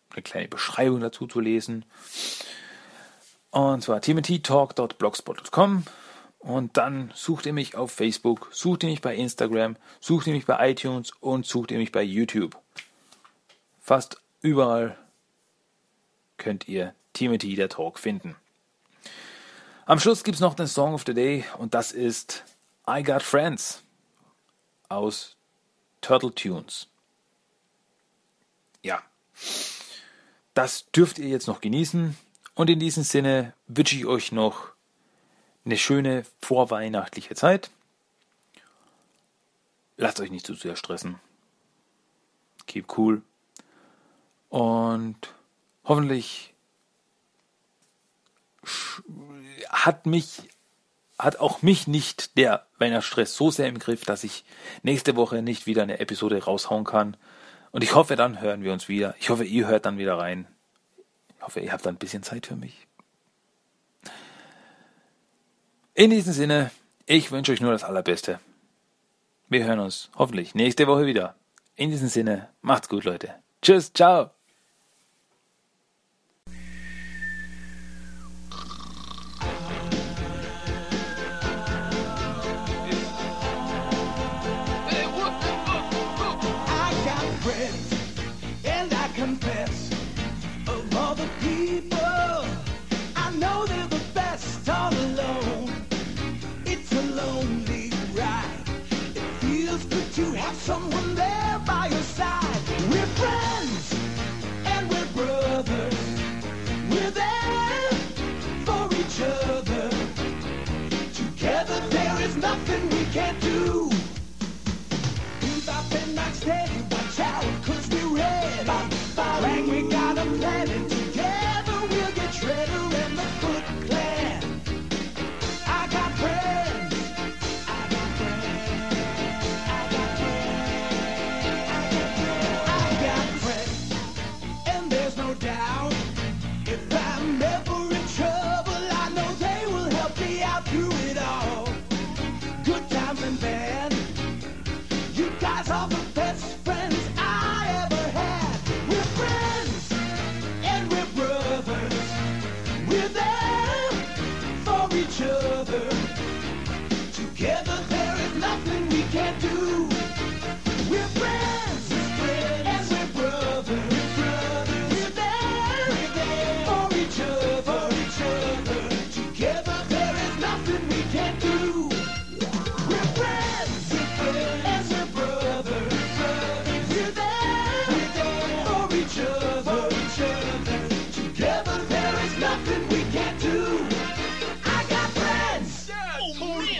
[0.09, 1.85] eine kleine Beschreibung dazu zu lesen.
[3.51, 5.83] Und zwar timothytalk.blogspot.com
[6.39, 10.45] und dann sucht ihr mich auf Facebook, sucht ihr mich bei Instagram, sucht ihr mich
[10.45, 12.57] bei iTunes und sucht ihr mich bei YouTube.
[13.79, 14.97] Fast überall
[16.37, 18.35] könnt ihr Timothy der Talk finden.
[19.85, 22.43] Am Schluss gibt es noch den Song of the Day und das ist
[22.87, 23.83] I Got Friends
[24.91, 25.37] aus
[26.01, 26.87] Turtle Tunes.
[28.83, 29.01] Ja,
[30.53, 32.17] das dürft ihr jetzt noch genießen.
[32.55, 34.71] Und in diesem Sinne wünsche ich euch noch
[35.63, 37.69] eine schöne vorweihnachtliche Zeit.
[39.97, 41.19] Lasst euch nicht zu sehr stressen.
[42.65, 43.21] Keep cool.
[44.49, 45.33] Und
[45.85, 46.53] hoffentlich
[49.69, 50.49] hat mich
[51.21, 54.43] hat auch mich nicht der Weihnachtsstress so sehr im Griff, dass ich
[54.81, 57.15] nächste Woche nicht wieder eine Episode raushauen kann.
[57.71, 59.13] Und ich hoffe, dann hören wir uns wieder.
[59.19, 60.47] Ich hoffe, ihr hört dann wieder rein.
[61.37, 62.87] Ich hoffe, ihr habt dann ein bisschen Zeit für mich.
[65.93, 66.71] In diesem Sinne,
[67.05, 68.39] ich wünsche euch nur das Allerbeste.
[69.47, 71.35] Wir hören uns hoffentlich nächste Woche wieder.
[71.75, 73.35] In diesem Sinne, macht's gut, Leute.
[73.61, 74.31] Tschüss, ciao.
[89.31, 89.89] confess,
[90.67, 92.45] of all the people,
[93.15, 95.71] I know they're the best all alone.
[96.65, 98.67] It's a lonely ride.
[99.15, 101.30] It feels good to have someone there.